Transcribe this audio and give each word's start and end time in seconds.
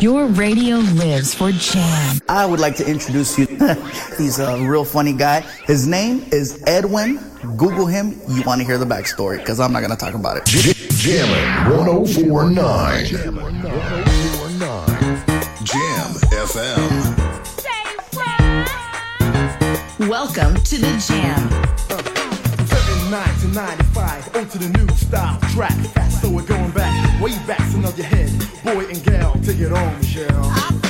Your 0.00 0.26
radio 0.26 0.76
lives 0.76 1.34
for 1.34 1.50
jam. 1.52 2.18
I 2.28 2.46
would 2.46 2.60
like 2.60 2.76
to 2.76 2.88
introduce 2.88 3.38
you. 3.38 3.46
He's 4.18 4.38
a 4.38 4.56
real 4.66 4.84
funny 4.84 5.12
guy. 5.12 5.40
His 5.66 5.86
name 5.86 6.24
is 6.32 6.62
Edwin. 6.66 7.18
Google 7.56 7.86
him. 7.86 8.18
You 8.28 8.42
want 8.42 8.60
to 8.60 8.66
hear 8.66 8.78
the 8.78 8.84
backstory 8.86 9.38
because 9.38 9.60
I'm 9.60 9.72
not 9.72 9.80
going 9.80 9.90
to 9.90 9.96
talk 9.96 10.14
about 10.14 10.38
it. 10.38 10.46
Jammin' 10.46 11.76
1049. 11.76 13.04
Jam 13.06 13.36
1049. 13.36 14.86
Jam 15.64 16.14
FM. 16.30 17.16
Welcome 20.08 20.54
to 20.54 20.78
the 20.78 21.04
Jam. 21.06 21.48
Uh, 21.90 22.02
79 22.66 23.38
to 23.40 23.48
95, 23.48 24.36
on 24.36 24.48
to 24.48 24.58
the 24.58 24.68
new 24.78 24.88
style 24.96 25.38
track. 25.50 25.72
Fast, 25.94 26.22
so 26.22 26.30
we're 26.30 26.42
going 26.42 26.48
back, 26.48 26.55
way 27.20 27.32
back, 27.46 27.60
so 27.70 27.78
nod 27.78 27.96
your 27.96 28.06
head. 28.06 28.30
Boy 28.64 28.86
and 28.86 29.02
gal, 29.02 29.34
take 29.42 29.60
it 29.60 29.72
on, 29.72 29.98
Michelle. 29.98 30.85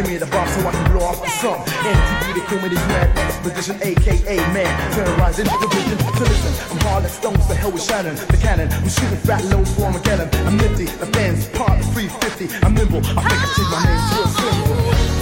Give 0.00 0.10
me 0.10 0.16
the 0.16 0.26
bomb 0.26 0.48
so 0.48 0.66
I 0.66 0.72
can 0.72 0.92
blow 0.92 1.04
off 1.04 1.20
the 1.20 1.28
sun. 1.28 1.58
MTV, 1.60 2.34
they 2.34 2.40
call 2.48 2.58
me 2.60 2.74
mad 2.88 3.18
expedition, 3.18 3.76
aka 3.82 4.36
man, 4.54 4.92
terrorizing 4.92 5.44
the 5.44 5.68
vision. 5.68 5.98
So 6.16 6.24
listen, 6.24 6.52
I'm 6.72 6.80
hard 6.86 7.02
like 7.04 7.12
stones, 7.12 7.46
the 7.48 7.54
hell 7.54 7.70
with 7.70 7.82
Shannon, 7.82 8.14
the 8.16 8.38
cannon. 8.40 8.72
I'm 8.72 8.88
shooting 8.88 9.18
fat 9.18 9.44
loads 9.44 9.74
for 9.74 9.84
Armageddon. 9.84 10.28
I'm 10.46 10.56
nifty, 10.56 10.86
the 10.86 11.06
fans 11.06 11.48
part 11.48 11.80
of 11.80 11.92
350. 11.92 12.64
I'm 12.64 12.74
nimble, 12.74 12.98
I 13.18 13.28
think 13.28 13.40
I 13.44 13.48
take 13.56 13.70
my 13.72 13.80
name 13.84 14.02
to 14.10 14.22
a 14.22 14.28
symbol. 14.38 15.19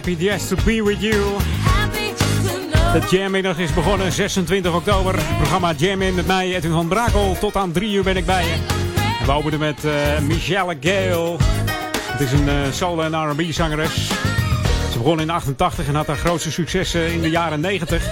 Happy 0.00 0.24
just 0.24 0.48
to 0.48 0.56
be 0.64 0.82
with 0.82 1.00
you. 1.00 1.38
De 2.92 3.06
Jammiddag 3.10 3.58
is 3.58 3.74
begonnen 3.74 4.12
26 4.12 4.74
oktober. 4.74 5.16
Het 5.16 5.36
programma 5.36 5.72
Jam 5.72 6.02
In 6.02 6.14
met 6.14 6.26
mij, 6.26 6.54
Edwin 6.54 6.72
van 6.72 6.88
Brakel. 6.88 7.36
Tot 7.40 7.56
aan 7.56 7.72
3 7.72 7.92
uur 7.92 8.02
ben 8.02 8.16
ik 8.16 8.26
bij 8.26 8.44
je. 8.44 8.54
We 9.26 9.32
openen 9.32 9.58
met 9.58 9.84
eh, 9.84 10.18
Michelle 10.18 10.76
Gale. 10.80 11.36
Het 12.12 12.20
is 12.20 12.32
een 12.32 12.48
eh 12.48 12.54
soul- 12.72 13.04
en 13.04 13.30
R&B 13.30 13.42
zangeres. 13.52 14.08
Ze 14.92 14.98
begon 14.98 15.20
in 15.20 15.30
88 15.30 15.86
en 15.86 15.94
had 15.94 16.06
haar 16.06 16.16
grootste 16.16 16.52
successen 16.52 17.12
in 17.12 17.20
de 17.20 17.30
jaren 17.30 17.60
90. 17.60 18.02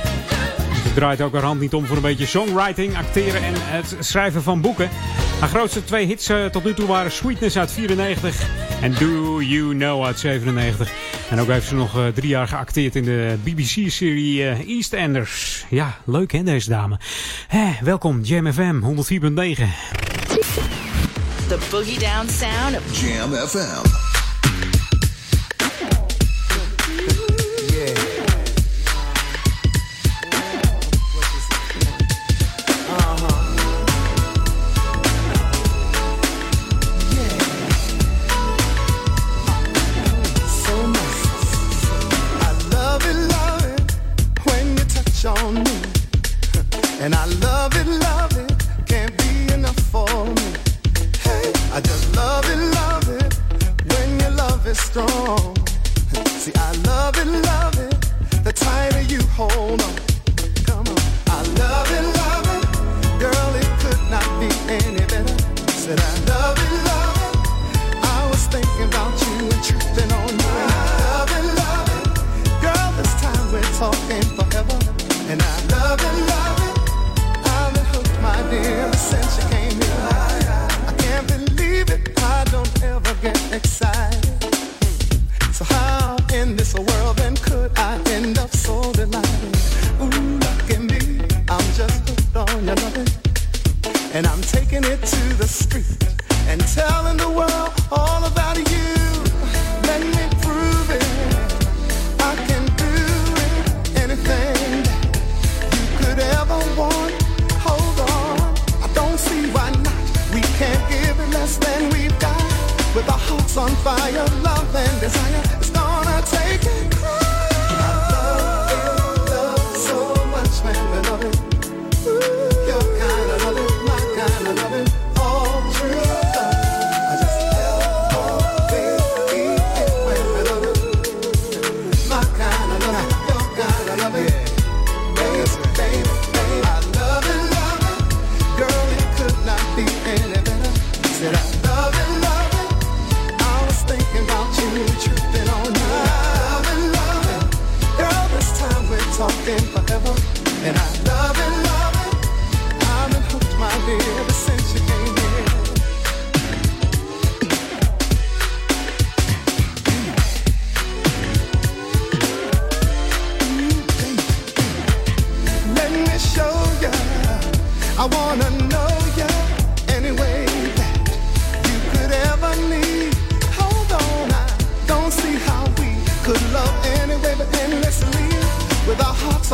Ze 0.82 0.94
draait 0.94 1.20
ook 1.20 1.32
haar 1.32 1.42
hand 1.42 1.60
niet 1.60 1.74
om 1.74 1.86
voor 1.86 1.96
een 1.96 2.02
beetje 2.02 2.26
songwriting, 2.26 2.96
acteren 2.96 3.42
en 3.42 3.54
het 3.56 3.96
schrijven 3.98 4.42
van 4.42 4.60
boeken. 4.60 4.88
Haar 5.40 5.48
grootste 5.48 5.84
twee 5.84 6.06
hits 6.06 6.28
eh, 6.28 6.44
tot 6.44 6.64
nu 6.64 6.74
toe 6.74 6.86
waren 6.86 7.12
Sweetness 7.12 7.58
uit 7.58 7.72
94 7.72 8.67
en 8.80 8.94
Do 8.94 9.42
You 9.42 9.74
Know 9.74 10.04
uit 10.04 10.18
97. 10.18 10.92
En 11.30 11.40
ook 11.40 11.48
heeft 11.48 11.66
ze 11.66 11.74
nog 11.74 11.96
eh, 11.98 12.06
drie 12.06 12.28
jaar 12.28 12.48
geacteerd 12.48 12.96
in 12.96 13.04
de 13.04 13.36
BBC-serie 13.42 14.48
eh, 14.48 14.68
EastEnders. 14.68 15.64
Ja, 15.68 15.96
leuk 16.04 16.32
hè 16.32 16.42
deze 16.42 16.68
dame. 16.68 16.98
Welkom 17.80 18.20
Jam 18.22 18.52
FM 18.52 18.80
104.9. 18.82 18.88
The 21.48 21.58
boogie 21.70 21.98
down 21.98 22.28
sound 22.28 22.76
of 22.76 23.00
Jam 23.00 23.32
FM. 23.32 24.07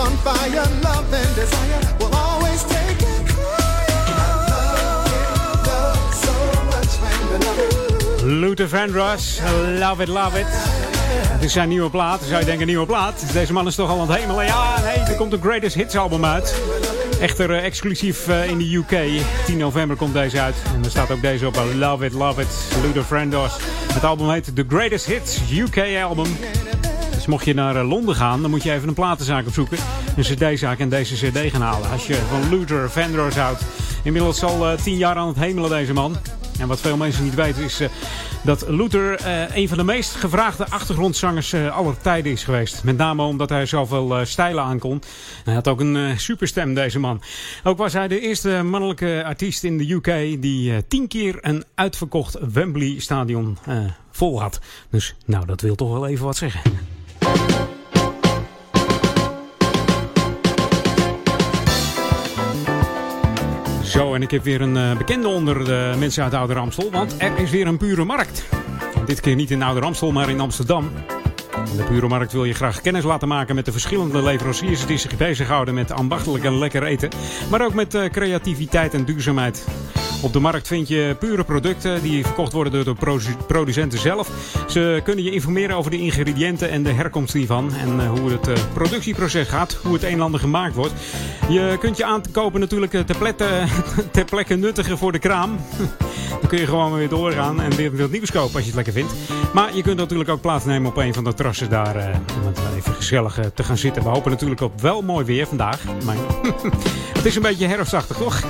On 0.05 0.17
fire, 0.25 0.67
love 0.83 1.13
and 1.13 1.35
desire 1.35 1.81
will 1.99 2.15
always 2.15 2.63
take 2.63 3.01
love 5.67 6.15
so 6.25 6.33
much. 6.65 8.23
Luther 8.23 8.69
Vandross, 8.69 9.41
love 9.79 10.03
it, 10.03 10.09
love 10.09 10.39
it. 10.41 10.47
Het 11.29 11.43
is 11.45 11.53
zijn 11.53 11.69
nieuwe 11.69 11.91
plaat. 11.91 12.21
Zou 12.29 12.41
je 12.41 12.45
denken, 12.47 12.67
nieuwe 12.67 12.87
plaat. 12.87 13.33
Deze 13.33 13.53
man 13.53 13.67
is 13.67 13.75
toch 13.75 13.91
al 13.91 14.01
aan 14.01 14.11
het 14.11 14.19
hemelen. 14.19 14.45
Ja, 14.47 14.81
nee, 14.81 14.97
er 14.97 15.15
komt 15.17 15.33
een 15.33 15.41
Greatest 15.43 15.75
Hits 15.75 15.97
album 15.97 16.25
uit. 16.25 16.55
Echter 17.21 17.51
eh, 17.55 17.65
exclusief 17.65 18.29
eh, 18.29 18.49
in 18.49 18.59
de 18.59 18.75
UK. 18.75 19.23
10 19.47 19.57
november 19.57 19.97
komt 19.97 20.13
deze 20.13 20.41
uit. 20.41 20.55
En 20.75 20.85
er 20.85 20.91
staat 20.91 21.11
ook 21.11 21.23
deze 21.23 21.47
op. 21.47 21.57
eh, 21.57 21.63
Love 21.75 22.05
it, 22.05 22.13
love 22.13 22.41
it. 22.41 22.49
Luther 22.83 23.05
Vandross. 23.05 23.57
Het 23.93 24.05
album 24.05 24.31
heet 24.31 24.57
The 24.57 24.65
Greatest 24.69 25.07
Hits 25.07 25.39
UK 25.53 25.79
album. 26.03 26.27
Dus 27.25 27.33
mocht 27.33 27.45
je 27.45 27.55
naar 27.55 27.77
eh, 27.77 27.89
Londen 27.89 28.15
gaan, 28.15 28.41
dan 28.41 28.51
moet 28.51 28.63
je 28.63 28.73
even 28.73 28.89
een 28.89 28.95
platenzaak 28.95 29.47
opzoeken. 29.47 29.79
Een 30.17 30.23
cd-zaak 30.23 30.79
en 30.79 30.89
deze 30.89 31.15
cd 31.15 31.51
gaan 31.51 31.61
halen. 31.61 31.91
Als 31.91 32.07
je 32.07 32.15
van 32.15 32.49
Luther 32.49 32.91
Vandross 32.91 33.37
houdt. 33.37 33.63
Inmiddels 34.03 34.43
al 34.43 34.69
eh, 34.69 34.79
10 34.79 34.97
jaar 34.97 35.17
aan 35.17 35.29
het 35.29 35.37
hemelen 35.37 35.71
deze 35.71 35.93
man. 35.93 36.17
En 36.59 36.69
wat 36.69 36.81
veel 36.81 36.97
mensen 36.97 37.25
niet 37.25 37.35
weten 37.35 37.63
is 37.63 37.81
eh, 37.81 37.89
dat 38.43 38.69
Luther 38.69 39.21
een 39.55 39.69
van 39.69 39.79
de 39.79 39.85
meest 39.85 40.15
gevraagde 40.15 40.67
achtergrondzangers 40.69 41.55
aller 41.55 41.97
tijden 42.01 42.33
is 42.33 42.45
geweest. 42.45 42.85
Met 42.85 42.97
name 42.97 43.23
omdat 43.23 43.49
hij 43.49 43.67
zoveel 43.67 44.25
stijlen 44.25 44.65
aankon. 44.65 45.03
Hij 45.45 45.55
had 45.55 45.69
ook 45.69 45.81
een 45.81 46.21
superstem 46.21 46.75
deze 46.75 46.99
man. 46.99 47.23
Ook 47.63 47.79
was 47.79 47.93
hij 47.93 48.09
de 48.09 48.21
eerste 48.21 48.63
mannelijke 48.63 49.23
artiest 49.27 49.65
in 49.65 49.79
de 49.79 49.93
UK 49.93 50.43
die 50.43 50.87
tien 50.87 51.09
keer 51.09 51.39
een 51.41 51.65
uitverkocht 51.75 52.39
Wembley 52.53 52.95
stadion 52.99 53.59
vol 54.11 54.41
had. 54.41 54.61
Dus 54.91 55.15
nou, 55.27 55.47
dat 55.47 55.61
wil 55.61 55.75
toch 55.75 55.93
wel 55.93 56.07
even 56.07 56.25
wat 56.25 56.37
zeggen. 56.37 56.61
Zo, 63.95 64.15
en 64.15 64.23
ik 64.23 64.31
heb 64.31 64.45
weer 64.45 64.61
een 64.61 64.77
eh, 64.77 64.97
bekende 64.97 65.29
onder 65.29 65.65
de 65.65 65.95
mensen 65.99 66.23
uit 66.23 66.35
Ouder 66.35 66.59
Amstel. 66.59 66.91
Want 66.91 67.15
er 67.19 67.39
is 67.39 67.51
weer 67.51 67.67
een 67.67 67.77
pure 67.77 68.05
markt. 68.05 68.45
Dit 69.07 69.21
keer 69.21 69.35
niet 69.35 69.51
in 69.51 69.63
Ouder 69.63 69.85
Amstel, 69.85 70.13
maar 70.13 70.29
in 70.29 70.41
Amsterdam. 70.41 70.91
En 71.71 72.01
de 72.01 72.07
markt 72.07 72.33
wil 72.33 72.45
je 72.45 72.55
graag 72.55 72.81
kennis 72.81 73.05
laten 73.05 73.29
maken 73.29 73.55
met 73.55 73.65
de 73.65 73.73
verschillende 73.73 74.23
leveranciers 74.23 74.87
die 74.87 74.99
zich 74.99 75.17
bezighouden 75.17 75.75
met 75.75 75.93
ambachtelijk 75.93 76.45
en 76.45 76.59
lekker 76.59 76.83
eten. 76.83 77.11
Maar 77.51 77.65
ook 77.65 77.75
met 77.75 77.95
eh, 77.95 78.11
creativiteit 78.11 78.95
en 78.95 79.05
duurzaamheid. 79.05 79.67
Op 80.23 80.33
de 80.33 80.41
markt 80.41 80.67
vind 80.67 80.89
je 80.89 81.17
pure 81.19 81.45
producten 81.45 82.03
die 82.03 82.25
verkocht 82.25 82.53
worden 82.53 82.73
door 82.73 82.85
de 82.85 82.95
produ- 82.95 83.37
producenten 83.47 83.99
zelf. 83.99 84.31
Ze 84.69 85.01
kunnen 85.05 85.25
je 85.25 85.31
informeren 85.31 85.77
over 85.77 85.91
de 85.91 85.99
ingrediënten 85.99 86.71
en 86.71 86.83
de 86.83 86.93
herkomst 86.93 87.33
hiervan. 87.33 87.75
En 87.75 88.01
eh, 88.01 88.09
hoe 88.09 88.31
het 88.31 88.49
eh, 88.49 88.55
productieproces 88.73 89.49
gaat, 89.49 89.79
hoe 89.83 89.93
het 89.93 90.03
een 90.03 90.39
gemaakt 90.39 90.75
wordt. 90.75 90.93
Je 91.49 91.77
kunt 91.81 91.97
je 91.97 92.05
aankopen 92.05 92.61
natuurlijk 92.61 92.93
ter 92.93 93.17
plekke, 93.19 93.65
ter 94.13 94.25
plekke 94.25 94.55
nuttigen 94.55 94.99
voor 94.99 95.13
de 95.13 95.19
kraam. 95.19 95.57
Dan 96.41 96.49
kun 96.49 96.59
je 96.59 96.67
gewoon 96.67 96.95
weer 96.95 97.09
doorgaan 97.09 97.61
en 97.61 97.77
weer 97.77 97.97
wat 97.97 98.11
nieuws 98.11 98.31
kopen 98.31 98.55
als 98.55 98.65
je 98.65 98.67
het 98.67 98.75
lekker 98.75 98.93
vindt. 98.93 99.13
Maar 99.55 99.77
je 99.77 99.83
kunt 99.83 99.97
natuurlijk 99.97 100.31
ook 100.31 100.41
plaatsnemen 100.41 100.91
op 100.91 100.97
een 100.97 101.15
van 101.15 101.25
de 101.25 101.35
terrassen 101.55 101.71
daar. 101.71 101.97
eh, 101.97 102.19
om 102.41 102.47
het 102.47 102.59
even 102.77 102.95
gezellig 102.95 103.39
eh, 103.39 103.45
te 103.55 103.65
gaan 103.65 103.77
zitten. 103.79 104.03
We 104.03 104.09
hopen 104.09 104.31
natuurlijk 104.31 104.61
op 104.61 104.81
wel 104.81 105.03
mooi 105.03 105.25
weer 105.25 105.47
vandaag. 105.47 105.81
Maar 106.05 106.17
het 107.17 107.25
is 107.25 107.37
een 107.37 107.43
beetje 107.43 107.67
herfstachtig, 107.67 108.17
toch? 108.17 108.43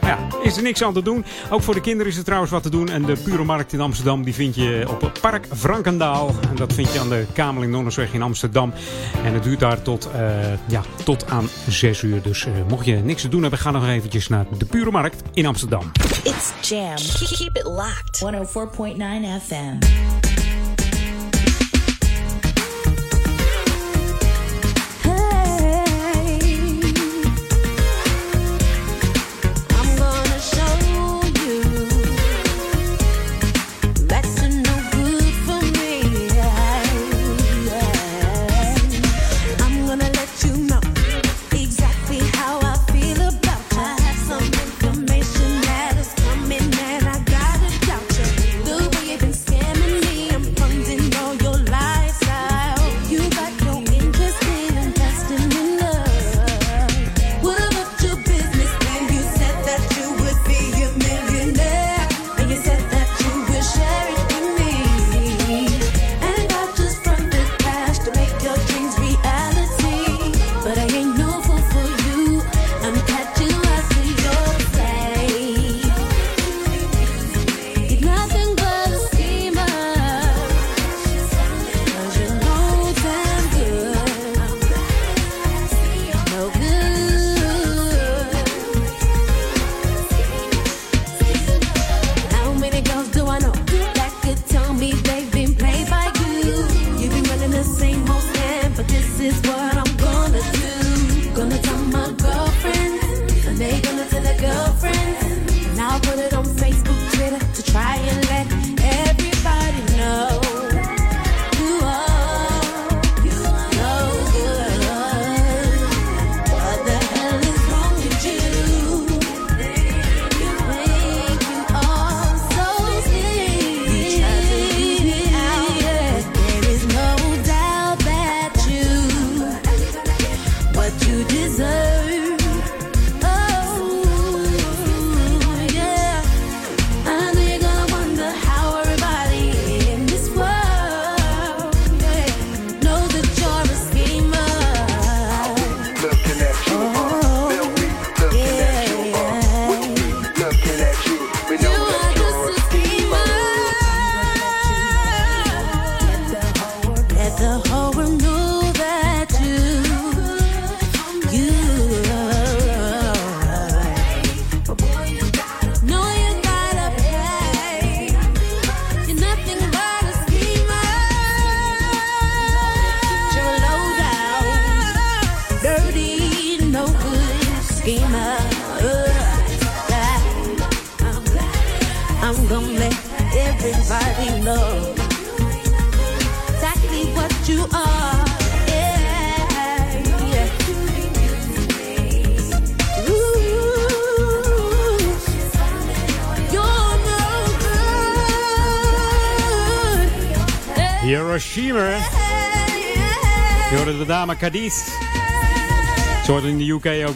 Nou 0.00 0.18
ja, 0.18 0.38
is 0.42 0.56
er 0.56 0.62
niks 0.62 0.82
aan 0.82 0.92
te 0.92 1.02
doen. 1.02 1.24
Ook 1.50 1.62
voor 1.62 1.74
de 1.74 1.80
kinderen 1.80 2.12
is 2.12 2.18
er 2.18 2.24
trouwens 2.24 2.50
wat 2.52 2.62
te 2.62 2.70
doen. 2.70 2.88
En 2.88 3.02
de 3.02 3.16
Pure 3.24 3.44
Markt 3.44 3.72
in 3.72 3.80
Amsterdam 3.80 4.24
die 4.24 4.34
vind 4.34 4.54
je 4.54 4.84
op 4.88 5.00
het 5.00 5.20
Park 5.20 5.46
Frankendaal. 5.56 6.28
En 6.50 6.56
dat 6.56 6.72
vind 6.72 6.92
je 6.92 7.00
aan 7.00 7.08
de 7.08 7.26
Kameling 7.32 7.72
Nonnersweg 7.72 8.12
in 8.12 8.22
Amsterdam. 8.22 8.72
En 9.24 9.34
het 9.34 9.42
duurt 9.42 9.60
daar 9.60 9.82
tot, 9.82 10.10
eh, 10.14 10.28
ja, 10.66 10.82
tot 11.04 11.30
aan 11.30 11.48
6 11.68 12.02
uur. 12.02 12.22
Dus 12.22 12.46
eh, 12.46 12.52
mocht 12.68 12.84
je 12.86 12.94
niks 12.94 13.22
te 13.22 13.28
doen 13.28 13.40
hebben, 13.40 13.58
ga 13.58 13.70
nog 13.70 13.88
eventjes 13.88 14.28
naar 14.28 14.46
de 14.58 14.64
Pure 14.64 14.90
Markt 14.90 15.22
in 15.32 15.46
Amsterdam. 15.46 15.92
It's 16.22 16.52
Jam. 16.68 16.96
Keep 17.36 17.56
it 17.56 17.64
locked. 17.64 18.18
104.9 18.20 19.40
FM. 19.46 20.45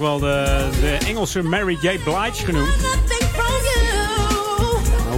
Wel 0.00 0.18
de, 0.18 0.68
de 0.80 0.98
Engelse 1.06 1.42
Mary 1.42 1.78
J. 1.80 1.98
Blige 1.98 2.44
genoemd. 2.44 2.68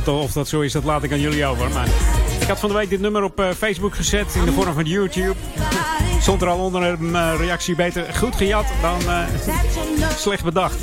Of, 0.06 0.32
dat 0.32 0.48
zo 0.48 0.60
is, 0.60 0.72
dat 0.72 0.84
laat 0.84 1.02
ik 1.02 1.12
aan 1.12 1.20
jullie 1.20 1.46
over. 1.46 1.70
Maar 1.70 1.86
ik 2.40 2.48
had 2.48 2.60
van 2.60 2.68
de 2.68 2.74
week 2.74 2.90
dit 2.90 3.00
nummer 3.00 3.22
op 3.22 3.40
eh, 3.40 3.50
Facebook 3.50 3.94
gezet 3.94 4.34
in 4.34 4.44
de 4.44 4.52
vorm 4.52 4.74
van 4.74 4.84
YouTube. 4.84 5.34
Stond 6.20 6.42
er 6.42 6.48
al 6.48 6.58
onder 6.58 6.82
een 6.82 7.16
eh, 7.16 7.32
reactie 7.36 7.74
beter 7.74 8.14
goed 8.14 8.36
gejat 8.36 8.66
dan 8.80 9.00
eh, 9.00 9.24
slecht 10.24 10.44
bedacht. 10.44 10.76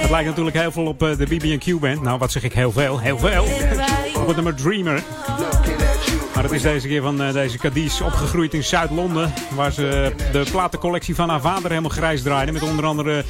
Het 0.00 0.10
lijkt 0.10 0.28
natuurlijk 0.28 0.56
heel 0.56 0.72
veel 0.72 0.86
op 0.86 0.98
de 0.98 1.26
BB&Q 1.28 1.80
band. 1.80 2.02
Nou, 2.02 2.18
wat 2.18 2.32
zeg 2.32 2.42
ik 2.42 2.52
heel 2.52 2.72
veel? 2.72 3.00
Heel 3.00 3.18
veel. 3.18 3.42
Op 4.20 4.26
het 4.26 4.36
nummer 4.36 4.54
Dreamer. 4.54 5.02
Maar 6.40 6.48
het 6.48 6.58
is 6.58 6.64
deze 6.64 6.88
keer 6.88 7.02
van 7.02 7.22
eh, 7.22 7.32
deze 7.32 7.58
Cadiz 7.58 8.00
opgegroeid 8.00 8.54
in 8.54 8.64
Zuid-Londen. 8.64 9.32
Waar 9.54 9.72
ze 9.72 10.12
de 10.32 10.46
platencollectie 10.50 11.14
van 11.14 11.28
haar 11.28 11.40
vader 11.40 11.68
helemaal 11.68 11.90
grijs 11.90 12.22
draaide. 12.22 12.52
Met 12.52 12.62
onder 12.62 12.84
andere 12.84 13.24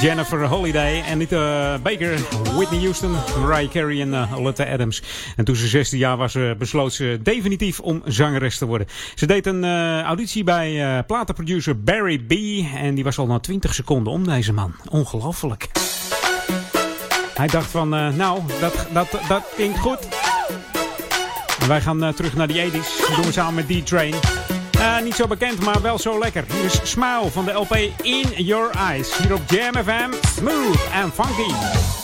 Jennifer 0.00 0.46
Holiday, 0.46 1.02
Anita 1.10 1.78
Baker, 1.78 2.18
Whitney 2.54 2.80
Houston, 2.80 3.14
Mariah 3.40 3.70
Carey 3.70 4.00
en 4.00 4.34
Oleta 4.34 4.64
Adams. 4.64 5.02
En 5.36 5.44
toen 5.44 5.56
ze 5.56 5.66
16 5.66 5.98
jaar 5.98 6.16
was, 6.16 6.34
eh, 6.34 6.50
besloot 6.58 6.92
ze 6.92 7.18
definitief 7.22 7.80
om 7.80 8.02
zangeres 8.04 8.58
te 8.58 8.66
worden. 8.66 8.86
Ze 9.14 9.26
deed 9.26 9.46
een 9.46 9.64
eh, 9.64 10.00
auditie 10.00 10.44
bij 10.44 10.96
eh, 10.96 11.04
platenproducer 11.06 11.82
Barry 11.82 12.18
B. 12.18 12.32
En 12.76 12.94
die 12.94 13.04
was 13.04 13.18
al 13.18 13.26
na 13.26 13.38
20 13.38 13.74
seconden 13.74 14.12
om 14.12 14.24
deze 14.24 14.52
man. 14.52 14.74
Ongelooflijk. 14.90 15.68
Hij 17.34 17.46
dacht 17.46 17.70
van, 17.70 17.94
eh, 17.94 18.08
nou, 18.08 18.40
dat, 18.60 18.86
dat, 18.92 19.10
dat 19.28 19.42
klinkt 19.56 19.78
goed. 19.78 20.21
Wij 21.66 21.80
gaan 21.80 22.04
eh, 22.04 22.12
terug 22.12 22.34
naar 22.34 22.46
die 22.46 22.70
80s. 22.70 23.06
Dat 23.06 23.16
doen 23.16 23.24
we 23.24 23.32
samen 23.32 23.54
met 23.54 23.84
D-Train. 23.84 24.14
Eh, 24.78 25.00
niet 25.02 25.14
zo 25.14 25.26
bekend, 25.26 25.64
maar 25.64 25.82
wel 25.82 25.98
zo 25.98 26.18
lekker. 26.18 26.44
Hier 26.52 26.64
is 26.64 26.80
Smile 26.82 27.30
van 27.30 27.44
de 27.44 27.52
LP 27.52 27.76
In 28.02 28.44
Your 28.44 28.70
Eyes. 28.70 29.16
Hier 29.16 29.34
op 29.34 29.40
Jam 29.46 29.74
FM. 29.74 30.12
Smooth 30.36 30.88
and 31.02 31.14
funky. 31.14 32.01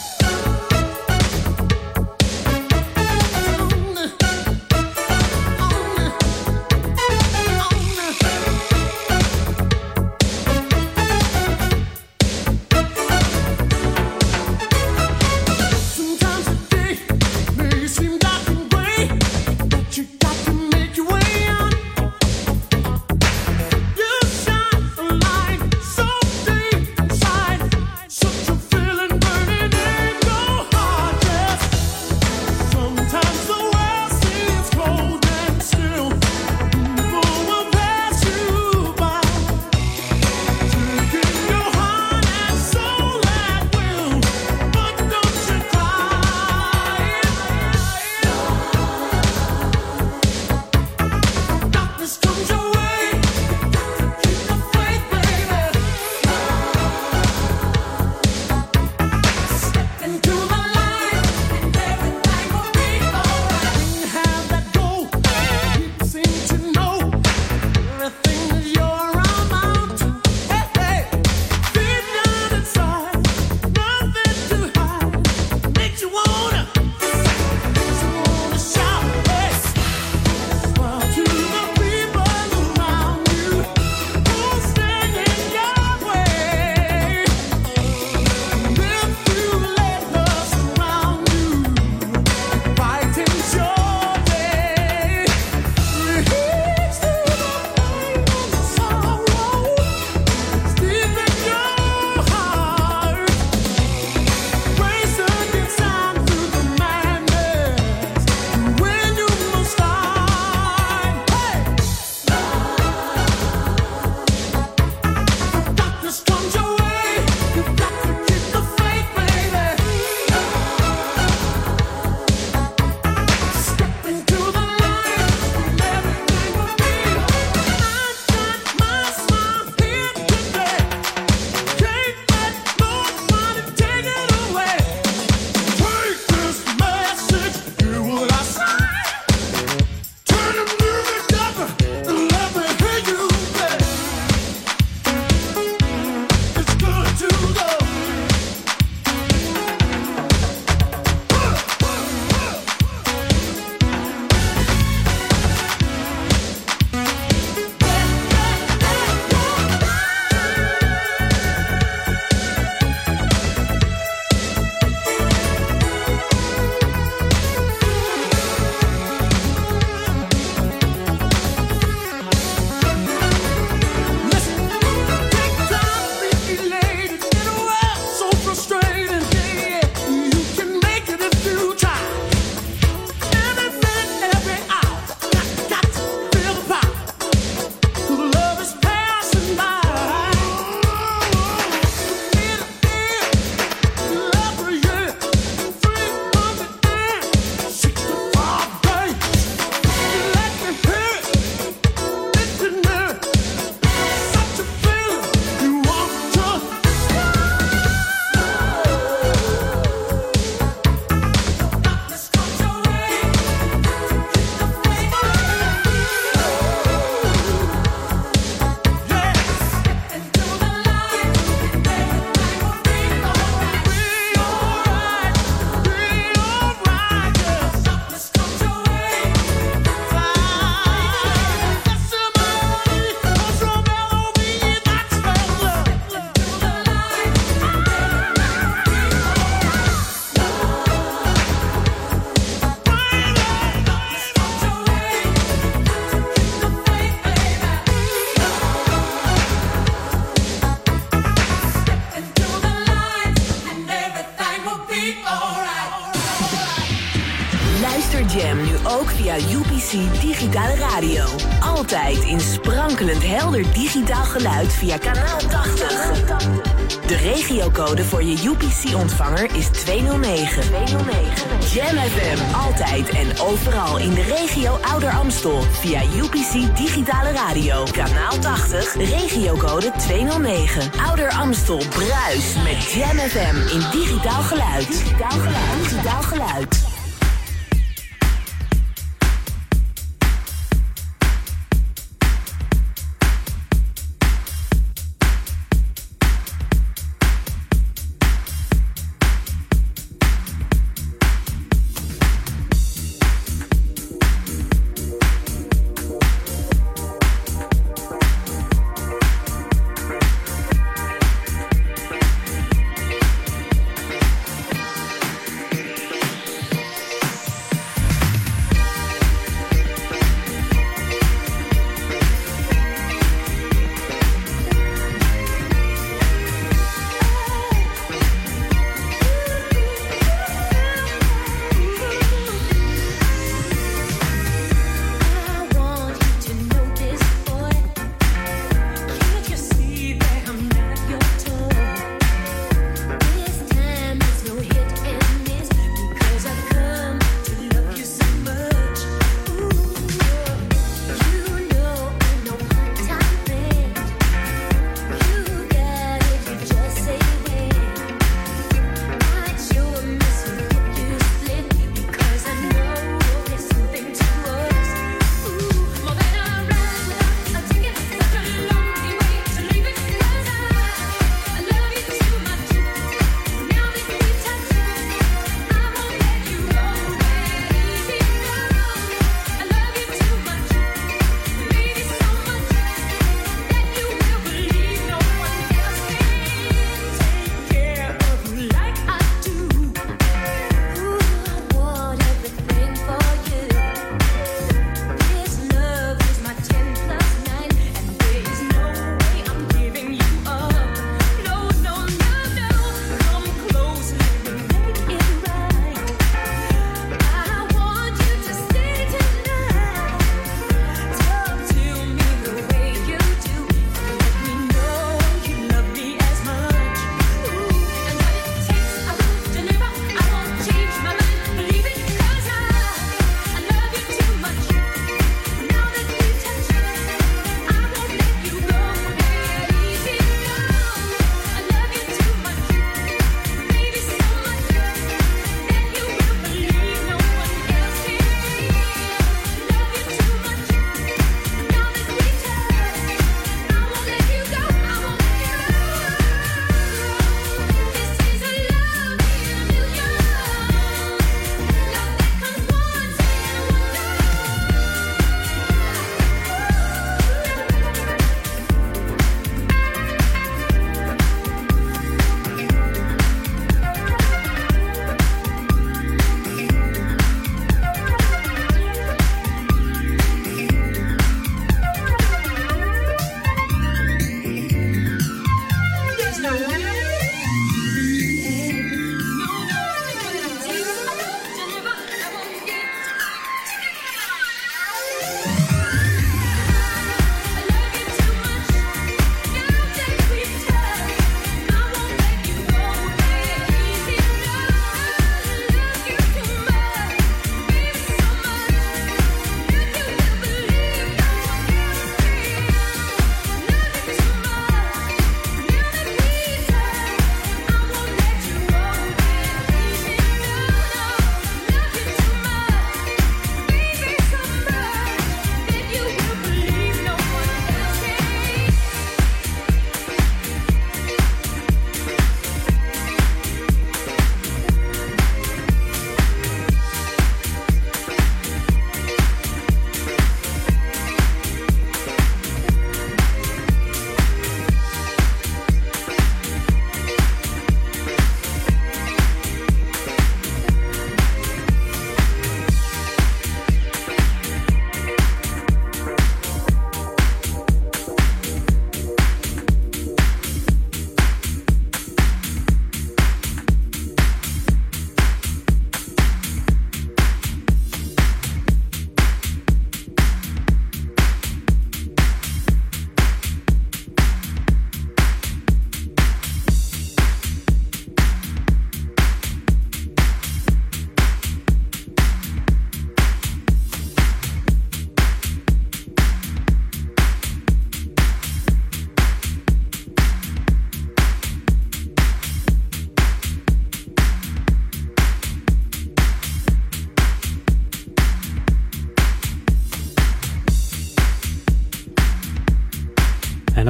Helder 263.29 263.73
digitaal 263.73 264.25
geluid 264.25 264.73
via 264.73 264.99
kanaal 264.99 265.39
80. 265.39 266.67
De 267.07 267.17
regiocode 267.17 268.05
voor 268.05 268.23
je 268.23 268.49
UPC-ontvanger 268.49 269.55
is 269.55 269.67
209. 269.67 270.63
209. 270.63 271.49
Jam 271.73 271.97
FM, 271.97 272.55
altijd 272.55 273.09
en 273.09 273.39
overal 273.41 273.99
in 273.99 274.15
de 274.15 274.23
regio 274.23 274.79
Ouder 274.93 275.11
Amstel. 275.11 275.61
Via 275.61 276.03
UPC 276.03 276.77
Digitale 276.77 277.33
Radio. 277.33 277.85
Kanaal 277.93 278.39
80, 278.39 278.95
regiocode 278.95 279.91
209. 279.97 280.91
Ouder 281.07 281.31
Amstel, 281.31 281.83
Bruis 281.89 282.55
met 282.65 282.93
Jam 282.93 283.19
FM 283.19 283.57
in 283.73 284.01
digitaal 284.01 284.43
geluid. 284.43 284.87
Digitaal 284.87 285.39
geluid. 285.39 285.83
Digitaal 285.83 286.23
geluid. 286.23 286.88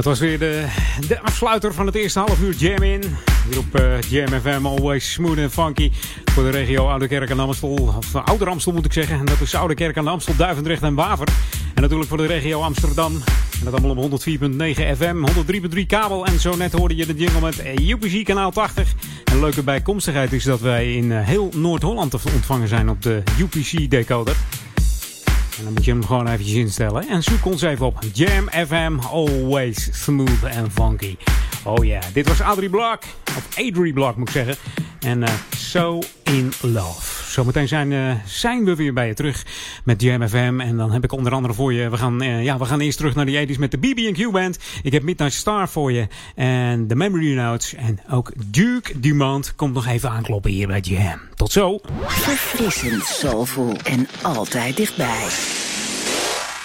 Was 0.09 0.19
weer 0.19 0.39
de, 0.39 0.67
de 1.09 1.21
afsluiter 1.21 1.75
van 1.75 1.87
het 1.87 1.95
eerste 1.95 2.19
half 2.19 2.41
uur 2.41 2.55
Jam 2.55 2.83
In. 2.83 3.03
Hier 3.49 3.59
op 3.59 3.81
uh, 3.81 4.01
Jam 4.01 4.41
FM, 4.41 4.67
always 4.67 5.13
smooth 5.13 5.39
and 5.39 5.53
funky. 5.53 5.91
Voor 6.25 6.43
de 6.43 6.51
regio 6.51 6.89
Oude 6.89 7.09
Kerk 7.09 7.31
en 7.31 7.41
Amstel, 7.41 7.69
of 7.69 8.15
uh, 8.15 8.25
Ouder 8.25 8.49
Amstel 8.49 8.73
moet 8.73 8.85
ik 8.85 8.93
zeggen. 8.93 9.19
En 9.19 9.25
dat 9.25 9.41
is 9.41 9.55
Oude 9.55 9.75
Kerk 9.75 9.97
en 9.97 10.09
Amstel, 10.09 10.37
Duivendrecht 10.37 10.83
en 10.83 10.95
Waver. 10.95 11.29
En 11.75 11.83
natuurlijk 11.83 12.09
voor 12.09 12.19
de 12.19 12.27
regio 12.27 12.61
Amsterdam. 12.61 13.13
En 13.59 13.65
dat 13.65 13.83
allemaal 13.83 14.05
op 14.05 14.21
104.9 14.21 14.27
FM, 14.97 15.27
103.3 15.77 15.87
kabel. 15.87 16.27
En 16.27 16.41
zo 16.41 16.57
net 16.57 16.73
hoorde 16.73 16.97
je 16.97 17.07
de 17.07 17.15
jingle 17.15 17.41
met 17.41 17.63
UPC 17.81 18.25
kanaal 18.25 18.51
80. 18.51 18.93
En 19.25 19.35
een 19.35 19.41
leuke 19.41 19.63
bijkomstigheid 19.63 20.33
is 20.33 20.45
dat 20.45 20.61
wij 20.61 20.95
in 20.95 21.13
heel 21.13 21.51
Noord-Holland 21.57 22.11
te 22.11 22.19
ontvangen 22.35 22.69
zijn 22.69 22.89
op 22.89 23.03
de 23.03 23.23
UPC 23.39 23.91
decoder. 23.91 24.37
En 25.59 25.65
dan 25.65 25.73
moet 25.73 25.85
je 25.85 25.91
hem 25.91 26.05
gewoon 26.05 26.27
eventjes 26.27 26.57
instellen. 26.57 27.09
En 27.09 27.23
zoek 27.23 27.45
ons 27.45 27.63
even 27.63 27.87
op 27.87 27.99
Jam 28.13 28.49
FM, 28.67 28.99
always 29.11 29.89
smooth 29.93 30.45
and 30.57 30.73
funky. 30.73 31.17
Oh 31.65 31.85
ja, 31.85 32.01
dit 32.13 32.29
was 32.29 32.41
Adrie 32.41 32.71
Blok. 32.71 32.99
Of 33.37 33.49
Adrie 33.57 33.93
Blok 33.93 34.17
moet 34.17 34.29
ik 34.29 34.35
zeggen. 34.35 34.57
En 35.01 35.23
uh, 35.23 35.29
So 35.57 36.03
in 36.25 36.53
Love. 36.61 37.31
Zometeen 37.31 37.69
zijn, 37.69 37.91
uh, 37.91 38.15
zijn 38.25 38.65
we 38.65 38.75
weer 38.75 38.93
bij 38.93 39.07
je 39.07 39.15
terug 39.15 39.47
met 39.85 40.03
Jam 40.03 40.29
FM. 40.29 40.61
En 40.61 40.77
dan 40.77 40.93
heb 40.93 41.05
ik 41.05 41.13
onder 41.13 41.33
andere 41.33 41.55
voor 41.55 41.73
je... 41.73 41.89
We 41.89 41.97
gaan, 41.97 42.23
uh, 42.23 42.45
ja, 42.45 42.59
we 42.59 42.65
gaan 42.65 42.81
eerst 42.81 42.99
terug 42.99 43.15
naar 43.15 43.27
de 43.27 43.47
80s 43.49 43.59
met 43.59 43.71
de 43.71 43.79
BB&Q 43.79 44.31
Band. 44.31 44.59
Ik 44.83 44.93
heb 44.93 45.03
Midnight 45.03 45.35
Star 45.35 45.69
voor 45.69 45.93
je. 45.93 46.07
En 46.35 46.87
de 46.87 46.95
Memory 46.95 47.35
Notes. 47.35 47.75
En 47.75 47.99
ook 48.11 48.33
Duke 48.47 49.01
Dumont 49.01 49.55
komt 49.55 49.75
nog 49.75 49.87
even 49.87 50.11
aankloppen 50.11 50.51
hier 50.51 50.67
bij 50.67 50.81
Jam. 50.81 51.21
Tot 51.35 51.53
zo. 51.53 51.81
Verfrissend, 52.07 53.05
soulful 53.05 53.77
en 53.85 54.09
altijd 54.23 54.77
dichtbij. 54.77 55.27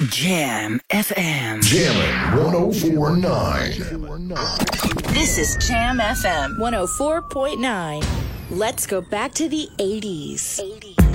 Jam 0.10 0.82
FM. 0.89 1.62
Jammin' 1.63 2.44
1049. 2.44 3.72
This 5.13 5.38
is 5.38 5.56
Jam 5.66 6.00
FM 6.00 6.58
104.9. 6.58 8.04
Let's 8.50 8.86
go 8.86 9.02
back 9.02 9.34
to 9.36 9.48
the 9.48 9.70
80s. 9.78 10.60
80s. 10.60 11.12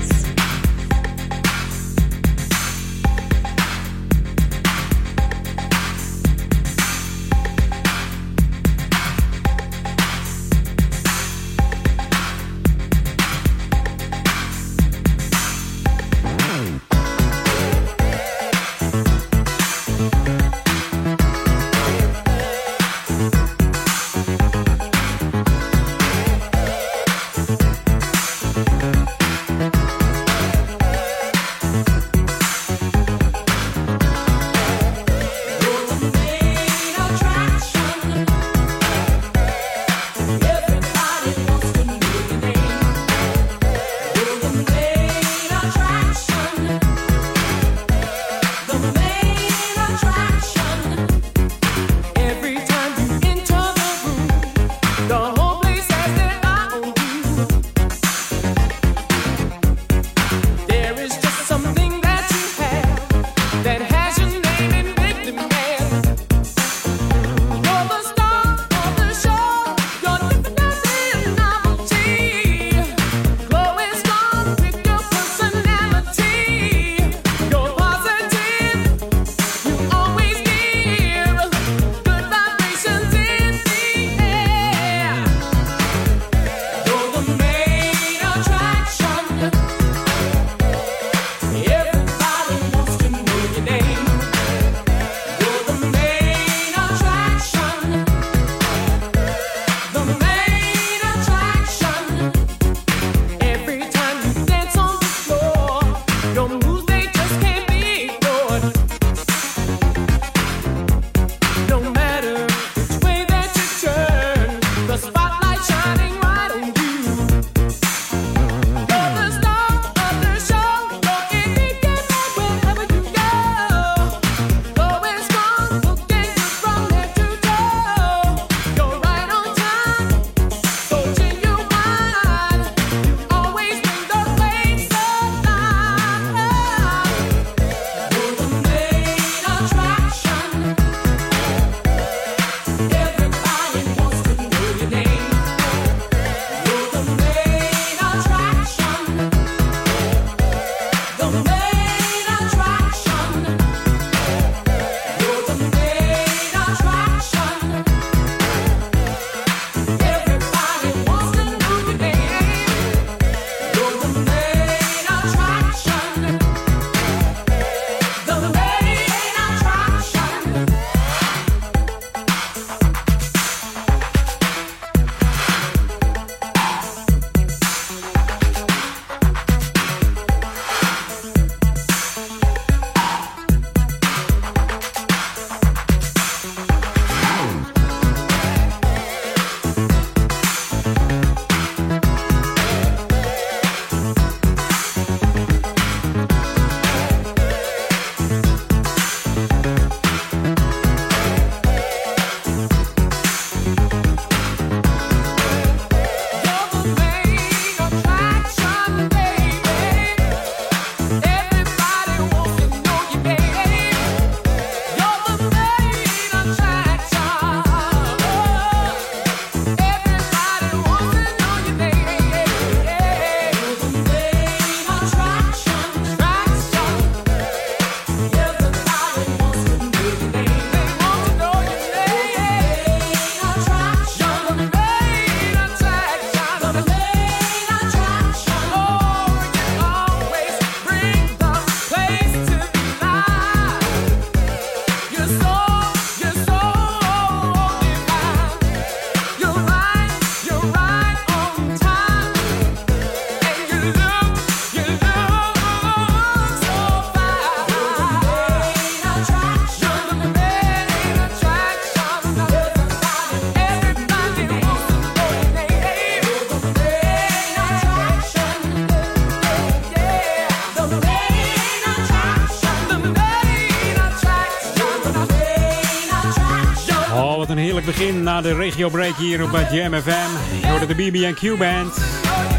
De 278.48 278.54
regio 278.54 278.88
break 278.88 279.14
hier 279.16 279.42
op 279.42 279.54
eh, 279.54 279.72
Jam 279.72 279.94
FM. 279.94 280.86
De 280.86 280.94
BB&Q 280.94 281.58
Band, 281.58 281.98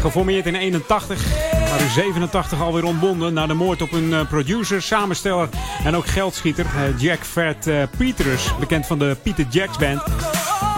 geformeerd 0.00 0.46
in 0.46 0.54
81, 0.54 1.24
maar 1.70 1.80
in 1.80 1.90
87 1.90 2.60
alweer 2.60 2.84
ontbonden 2.84 3.32
na 3.32 3.46
de 3.46 3.54
moord 3.54 3.82
op 3.82 3.92
een 3.92 4.12
eh, 4.12 4.28
producer, 4.28 4.82
samensteller 4.82 5.48
en 5.84 5.96
ook 5.96 6.06
geldschieter, 6.06 6.66
eh, 6.66 7.00
Jack 7.00 7.20
eh, 7.34 7.82
Peters, 7.98 8.58
bekend 8.58 8.86
van 8.86 8.98
de 8.98 9.16
Peter 9.22 9.46
Jacks 9.50 9.78
Band. 9.78 10.02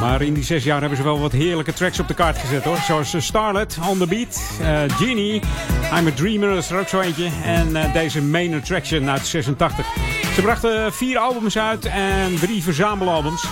Maar 0.00 0.22
in 0.22 0.34
die 0.34 0.44
zes 0.44 0.64
jaar 0.64 0.80
hebben 0.80 0.98
ze 0.98 1.04
wel 1.04 1.20
wat 1.20 1.32
heerlijke 1.32 1.72
tracks 1.72 2.00
op 2.00 2.08
de 2.08 2.14
kaart 2.14 2.38
gezet 2.38 2.64
hoor. 2.64 2.76
Zoals 2.76 3.14
Starlet, 3.18 3.78
On 3.88 3.98
The 3.98 4.06
Beat, 4.06 4.40
Genie, 4.98 5.42
I'm 5.98 6.06
A 6.06 6.12
Dreamer, 6.14 6.48
dat 6.48 6.62
is 6.62 6.70
er 6.70 6.78
ook 6.78 6.88
zo 6.88 7.00
eentje. 7.00 7.28
En 7.44 7.92
deze 7.92 8.22
Main 8.22 8.54
Attraction 8.54 9.10
uit 9.10 9.26
86. 9.26 9.86
Ze 10.34 10.42
brachten 10.42 10.92
vier 10.92 11.18
albums 11.18 11.58
uit 11.58 11.84
en 11.84 12.38
drie 12.40 12.62
verzamelalbums. 12.62 13.44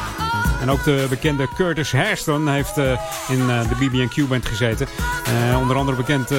En 0.60 0.70
ook 0.70 0.84
de 0.84 1.06
bekende 1.08 1.48
Curtis 1.54 1.92
Hairston 1.92 2.48
heeft 2.48 2.78
eh, 2.78 3.00
in 3.28 3.50
eh, 3.50 3.68
de 3.68 3.74
BB&Q 3.74 4.28
band 4.28 4.46
gezeten. 4.46 4.86
Eh, 5.24 5.60
onder 5.60 5.76
andere 5.76 5.96
bekend 5.96 6.30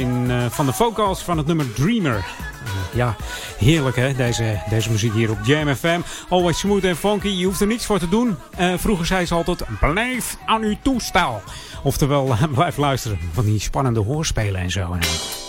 in, 0.00 0.30
van 0.50 0.66
de 0.66 0.72
vocals 0.72 1.22
van 1.22 1.38
het 1.38 1.46
nummer 1.46 1.72
Dreamer. 1.72 2.24
Ja, 2.92 3.16
heerlijk 3.58 3.96
hè, 3.96 4.14
deze, 4.14 4.62
deze 4.70 4.90
muziek 4.90 5.12
hier 5.12 5.30
op 5.30 5.38
Jam 5.42 5.74
FM. 5.74 6.00
Always 6.28 6.58
smooth 6.58 6.84
en 6.84 6.96
funky, 6.96 7.28
je 7.28 7.44
hoeft 7.44 7.60
er 7.60 7.66
niets 7.66 7.86
voor 7.86 7.98
te 7.98 8.08
doen. 8.08 8.36
Vroeger 8.76 9.06
zei 9.06 9.26
ze 9.26 9.34
altijd, 9.34 9.64
blijf 9.80 10.36
aan 10.46 10.62
uw 10.62 10.76
toestel. 10.82 11.42
Oftewel, 11.84 12.36
blijf 12.54 12.76
luisteren 12.76 13.18
van 13.32 13.44
die 13.44 13.60
spannende 13.60 14.00
hoorspelen 14.00 14.60
en 14.60 14.70
zo. 14.70 14.96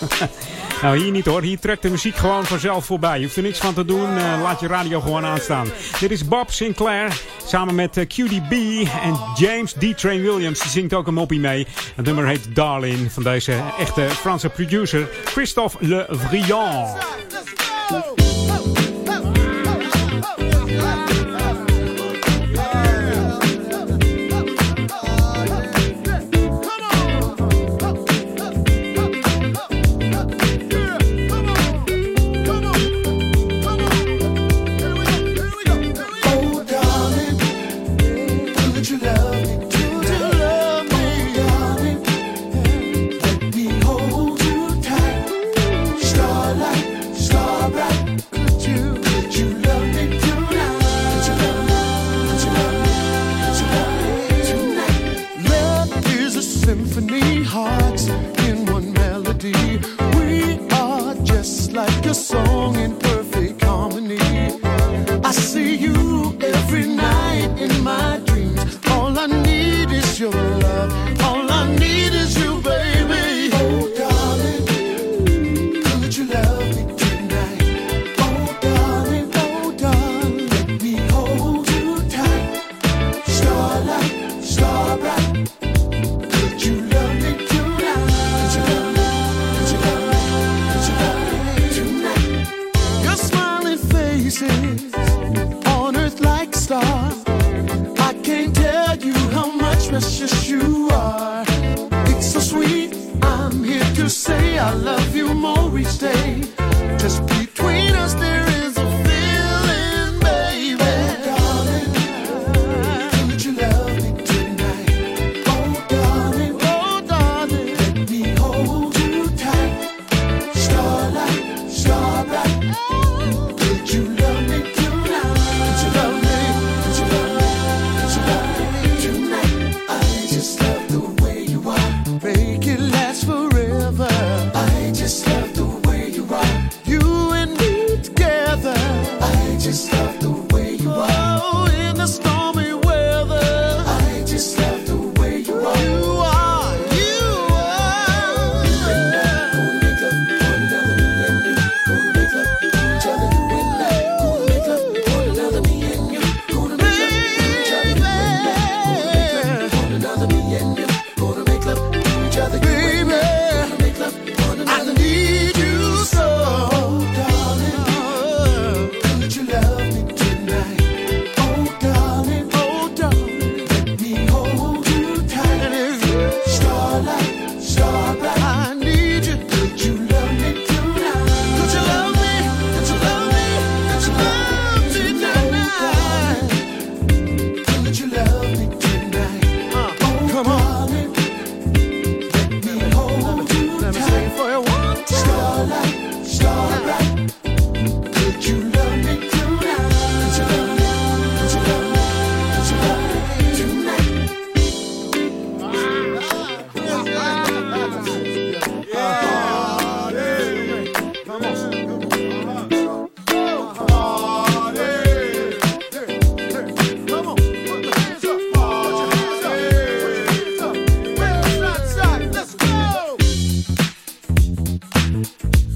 nou, 0.81 0.97
hier 0.97 1.11
niet 1.11 1.25
hoor. 1.25 1.41
Hier 1.41 1.59
trekt 1.59 1.81
de 1.81 1.89
muziek 1.89 2.15
gewoon 2.15 2.45
vanzelf 2.45 2.85
voorbij. 2.85 3.17
Je 3.17 3.23
hoeft 3.23 3.35
er 3.35 3.43
niks 3.43 3.59
van 3.59 3.73
te 3.73 3.85
doen. 3.85 4.17
Eh, 4.17 4.41
laat 4.41 4.59
je 4.59 4.67
radio 4.67 5.01
gewoon 5.01 5.25
aanstaan. 5.25 5.67
Dit 5.99 6.11
is 6.11 6.27
Bob 6.27 6.51
Sinclair 6.51 7.21
samen 7.45 7.75
met 7.75 7.97
eh, 7.97 8.05
QDB 8.07 8.51
en 9.03 9.19
James 9.35 9.73
D. 9.73 9.97
Train 9.97 10.21
Williams. 10.21 10.59
Die 10.59 10.69
zingt 10.69 10.93
ook 10.93 11.07
een 11.07 11.13
moppie 11.13 11.39
mee. 11.39 11.67
Het 11.95 12.05
nummer 12.05 12.27
heet 12.27 12.55
Darlin 12.55 13.09
van 13.09 13.23
deze 13.23 13.61
echte 13.79 14.01
Franse 14.09 14.49
producer 14.49 15.07
Christophe 15.25 15.87
Le 15.87 16.05
Vriand. 16.09 16.97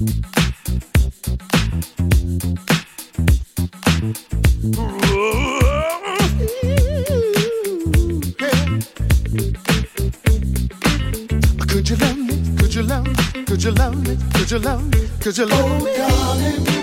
Could 0.00 0.08
you 11.90 11.96
love 11.96 12.16
me? 12.16 12.56
Could 12.56 12.74
you 12.74 12.82
love 12.82 13.04
me? 13.04 13.44
Could 13.44 13.62
you 13.62 13.70
love 13.72 13.94
me? 14.06 14.16
Could 14.32 14.50
you 14.50 14.58
love 14.58 14.88
me? 14.90 15.08
Could 15.20 15.36
you 15.36 15.46
oh, 15.50 16.79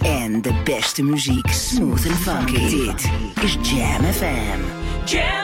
En 0.00 0.42
de 0.42 0.52
beste 0.64 1.02
muziek. 1.02 1.48
Smooth 1.48 2.06
and 2.06 2.16
funky. 2.16 2.68
Dit 2.68 3.10
is 3.42 3.56
Jam 3.62 4.04
FM. 4.04 4.60
Jam 5.04 5.43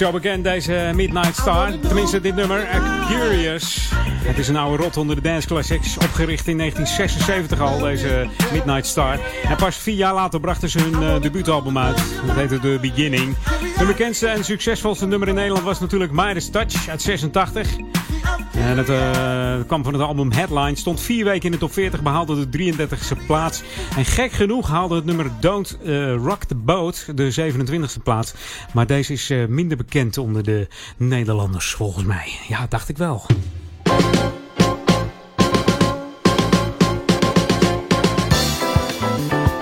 zo 0.00 0.10
bekend 0.10 0.44
deze 0.44 0.90
Midnight 0.94 1.36
Star. 1.36 1.78
Tenminste 1.80 2.20
dit 2.20 2.34
nummer, 2.34 2.68
Curious. 3.08 3.88
Het 4.24 4.38
is 4.38 4.48
een 4.48 4.56
oude 4.56 4.82
rot 4.82 4.96
onder 4.96 5.16
de 5.16 5.22
dance 5.22 5.46
classics. 5.46 5.96
Opgericht 5.96 6.46
in 6.46 6.56
1976 6.56 7.60
al, 7.60 7.78
deze 7.78 8.28
Midnight 8.52 8.86
Star. 8.86 9.18
En 9.48 9.56
pas 9.56 9.76
vier 9.76 9.94
jaar 9.94 10.14
later 10.14 10.40
brachten 10.40 10.68
ze 10.68 10.80
hun 10.80 11.02
uh, 11.02 11.20
debuutalbum 11.20 11.78
uit. 11.78 12.02
Dat 12.26 12.36
heette 12.36 12.58
The 12.60 12.78
Beginning. 12.80 13.36
De 13.78 13.86
bekendste 13.86 14.26
en 14.26 14.44
succesvolste 14.44 15.06
nummer 15.06 15.28
in 15.28 15.34
Nederland 15.34 15.64
was 15.64 15.80
natuurlijk 15.80 16.12
Midas 16.12 16.50
Touch 16.50 16.88
uit 16.88 17.02
86. 17.02 17.68
En 18.70 18.78
het 18.78 18.88
uh, 18.88 19.66
kwam 19.66 19.84
van 19.84 19.92
het 19.92 20.02
album 20.02 20.32
Headline. 20.32 20.76
Stond 20.76 21.00
vier 21.00 21.24
weken 21.24 21.44
in 21.44 21.50
de 21.50 21.58
top 21.58 21.72
40, 21.72 22.02
behaalde 22.02 22.48
de 22.48 22.74
33e 22.74 23.26
plaats. 23.26 23.62
En 23.96 24.04
gek 24.04 24.32
genoeg 24.32 24.68
haalde 24.68 24.94
het 24.94 25.04
nummer 25.04 25.30
Don't 25.40 25.78
uh, 25.82 26.14
Rock 26.14 26.44
the 26.44 26.54
Boat 26.54 27.06
de 27.14 27.52
27e 27.98 28.02
plaats. 28.02 28.34
Maar 28.72 28.86
deze 28.86 29.12
is 29.12 29.30
uh, 29.30 29.46
minder 29.46 29.76
bekend 29.76 30.18
onder 30.18 30.42
de 30.42 30.68
Nederlanders, 30.96 31.72
volgens 31.72 32.04
mij. 32.04 32.32
Ja, 32.48 32.66
dacht 32.68 32.88
ik 32.88 32.96
wel. 32.96 33.26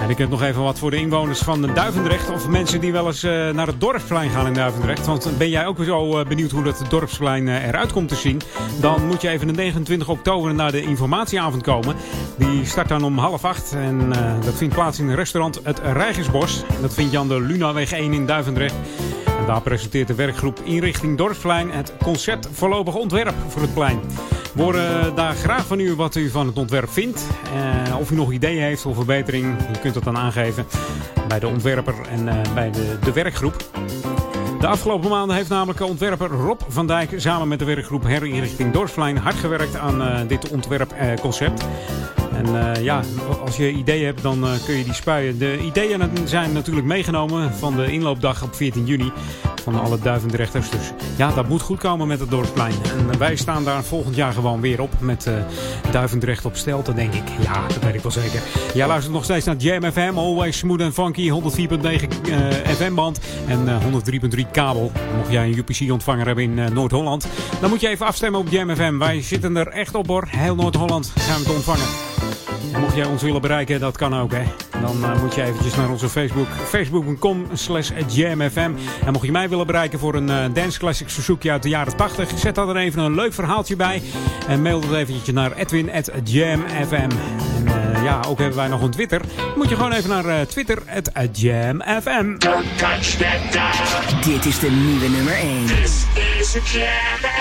Ik 0.09 0.19
heb 0.19 0.29
nog 0.29 0.43
even 0.43 0.63
wat 0.63 0.79
voor 0.79 0.91
de 0.91 0.97
inwoners 0.97 1.39
van 1.39 1.71
Duivendrecht. 1.75 2.31
Of 2.31 2.49
mensen 2.49 2.81
die 2.81 2.93
wel 2.93 3.07
eens 3.07 3.25
uh, 3.25 3.51
naar 3.51 3.67
het 3.67 3.81
dorpsplein 3.81 4.31
gaan 4.31 4.47
in 4.47 4.55
Duivendrecht. 4.55 5.07
Want 5.07 5.39
ben 5.39 5.49
jij 5.49 5.67
ook 5.67 5.85
zo 5.85 6.19
uh, 6.19 6.27
benieuwd 6.27 6.51
hoe 6.51 6.63
dat 6.63 6.85
dorpsplein 6.89 7.47
uh, 7.47 7.67
eruit 7.67 7.93
komt 7.93 8.09
te 8.09 8.15
zien? 8.15 8.41
Dan 8.81 9.07
moet 9.07 9.23
je 9.23 9.29
even 9.29 9.47
de 9.47 9.53
29 9.53 10.09
oktober 10.09 10.55
naar 10.55 10.73
de 10.73 10.83
informatieavond 10.83 11.63
komen. 11.63 11.97
Die 12.37 12.65
start 12.65 12.89
dan 12.89 13.05
om 13.05 13.19
half 13.19 13.45
acht. 13.45 13.73
En 13.73 14.09
dat 14.45 14.55
vindt 14.55 14.75
plaats 14.75 14.99
in 14.99 15.09
het 15.09 15.19
restaurant 15.19 15.61
Het 15.63 15.79
Rijgersbos. 15.79 16.63
Dat 16.81 16.95
vind 16.95 17.11
je 17.11 17.19
aan 17.19 17.29
de 17.29 17.41
Lunaweg 17.41 17.93
1 17.93 18.13
in 18.13 18.27
Duivendrecht. 18.27 18.75
Daar 19.49 19.63
presenteert 19.63 20.07
de 20.07 20.15
werkgroep 20.15 20.61
Inrichting 20.65 21.17
Dorpsplein 21.17 21.71
het 21.71 21.93
concept 22.03 22.49
voorlopig 22.53 22.95
ontwerp 22.95 23.35
voor 23.49 23.63
het 23.63 23.75
plein. 23.75 24.01
We 24.55 24.63
horen 24.63 25.15
daar 25.15 25.35
graag 25.35 25.67
van 25.67 25.81
u 25.81 25.95
wat 25.95 26.15
u 26.15 26.31
van 26.31 26.47
het 26.47 26.57
ontwerp 26.57 26.91
vindt. 26.91 27.27
Uh, 27.89 27.99
of 27.99 28.11
u 28.11 28.15
nog 28.15 28.33
ideeën 28.33 28.63
heeft 28.63 28.83
voor 28.83 28.95
verbetering. 28.95 29.59
U 29.61 29.79
kunt 29.81 29.95
dat 29.95 30.05
dan 30.05 30.17
aangeven 30.17 30.67
bij 31.29 31.39
de 31.39 31.47
ontwerper 31.47 31.95
en 32.11 32.27
uh, 32.27 32.55
bij 32.55 32.71
de, 32.71 32.99
de 33.05 33.13
werkgroep. 33.13 33.57
De 34.61 34.67
afgelopen 34.67 35.11
maanden 35.11 35.37
heeft 35.37 35.49
namelijk 35.49 35.81
ontwerper 35.81 36.29
Rob 36.29 36.61
van 36.69 36.87
Dijk 36.87 37.13
samen 37.17 37.49
met 37.49 37.59
de 37.59 37.65
werkgroep 37.65 38.05
Herinrichting 38.05 38.73
Dorpsplein 38.73 39.17
hard 39.17 39.37
gewerkt 39.37 39.77
aan 39.77 40.03
uh, 40.03 40.19
dit 40.29 40.51
ontwerpconcept. 40.51 41.65
En 42.39 42.75
eh, 42.75 42.83
ja, 42.83 43.03
als 43.45 43.57
je 43.57 43.71
ideeën 43.71 44.05
hebt, 44.05 44.23
dan 44.23 44.45
eh, 44.45 44.51
kun 44.65 44.77
je 44.77 44.85
die 44.85 44.95
spuien. 44.95 45.39
De 45.39 45.59
ideeën 45.59 46.11
zijn 46.25 46.53
natuurlijk 46.53 46.87
meegenomen 46.87 47.55
van 47.55 47.77
de 47.77 47.93
inloopdag 47.93 48.43
op 48.43 48.55
14 48.55 48.87
juni 48.87 49.13
van 49.63 49.81
alle 49.81 49.99
Duivendrechters. 49.99 50.71
Dus 50.71 50.93
ja, 51.17 51.31
dat 51.33 51.49
moet 51.49 51.63
goed 51.63 51.79
komen 51.79 52.07
met 52.07 52.21
het 52.21 52.31
Dorpsplein. 52.31 52.73
En 52.99 53.19
wij 53.19 53.37
staan 53.37 53.65
daar 53.65 53.85
volgend 53.85 54.17
jaar 54.17 54.33
gewoon 54.33 54.61
weer 54.61 54.81
op 54.81 54.93
met 55.01 55.27
uh, 55.27 55.35
Duivendrecht 55.91 56.45
op 56.45 56.57
Stelten, 56.57 56.95
denk 56.95 57.15
ik. 57.15 57.23
Ja, 57.43 57.67
dat 57.67 57.79
weet 57.79 57.95
ik 57.95 58.01
wel 58.01 58.13
zeker. 58.13 58.41
Jij 58.75 58.87
luistert 58.87 59.15
nog 59.15 59.25
steeds 59.25 59.45
naar 59.45 59.57
Jam 59.57 59.93
FM, 59.93 60.13
always 60.15 60.59
smooth 60.59 60.81
and 60.81 60.95
funky, 60.95 61.31
104.9 61.31 61.35
uh, 61.35 62.51
FM-band 62.77 63.21
en 63.49 63.65
uh, 63.67 64.37
103.3 64.37 64.51
kabel. 64.53 64.93
Mocht 65.17 65.31
jij 65.31 65.45
een 65.47 65.59
UPC-ontvanger 65.59 66.27
hebben 66.27 66.45
in 66.45 66.73
Noord-Holland, 66.73 67.27
dan 67.61 67.71
moet 67.71 67.81
je 67.81 67.89
even 67.89 68.07
afstemmen 68.07 68.41
op 68.41 68.49
Jam 68.49 68.77
FM. 68.77 68.99
Wij 68.99 69.23
zitten 69.23 69.57
er 69.57 69.69
echt 69.69 69.95
op 69.95 70.07
hoor. 70.07 70.25
Heel 70.29 70.55
Noord-Holland 70.55 71.13
gaan 71.17 71.43
we 71.43 71.47
het 71.47 71.55
ontvangen. 71.55 72.28
En 72.73 72.81
mocht 72.81 72.95
jij 72.95 73.05
ons 73.05 73.23
willen 73.23 73.41
bereiken, 73.41 73.81
dat 73.81 73.97
kan 73.97 74.17
ook 74.17 74.33
hè. 74.33 74.43
Dan 74.81 74.97
uh, 75.01 75.23
moet 75.23 75.35
je 75.35 75.43
eventjes 75.43 75.77
naar 75.77 75.91
onze 75.91 76.09
Facebook. 76.09 76.47
Facebook.com 76.69 77.47
slash 77.53 77.91
jamfm. 78.07 78.71
En 79.05 79.13
mocht 79.13 79.25
je 79.25 79.33
mij 79.33 79.49
willen 79.49 79.67
bereiken 79.67 79.99
voor 79.99 80.15
een 80.15 80.29
uh, 80.29 80.45
Dance 80.53 80.79
Classics 80.79 81.15
verzoekje 81.15 81.51
uit 81.51 81.63
de 81.63 81.69
jaren 81.69 81.97
80. 81.97 82.31
Zet 82.39 82.55
daar 82.55 82.67
dan 82.67 82.77
even 82.77 83.03
een 83.03 83.15
leuk 83.15 83.33
verhaaltje 83.35 83.77
bij. 83.77 84.03
En 84.49 84.63
mail 84.63 84.81
dat 84.81 84.93
eventjes 84.93 85.35
naar 85.35 85.53
edwin.jamfm. 85.53 86.95
En 86.95 87.11
uh, 87.65 88.05
ja, 88.05 88.21
ook 88.29 88.39
hebben 88.39 88.57
wij 88.57 88.69
nog 88.69 88.83
een 88.83 88.91
Twitter. 88.91 89.21
Dan 89.37 89.53
moet 89.57 89.69
je 89.69 89.75
gewoon 89.75 89.93
even 89.93 90.11
naar 90.11 90.47
Twitter, 90.47 90.83
jamfm. 91.33 92.39
Don't 92.39 92.79
touch 92.79 93.17
that 93.17 93.53
dial. 93.53 94.35
Dit 94.35 94.45
is 94.45 94.59
de 94.59 94.71
nieuwe 94.71 95.09
nummer 95.09 95.35
1. 95.35 95.67
This 95.67 96.07
is 96.55 96.73
Jam 96.73 97.38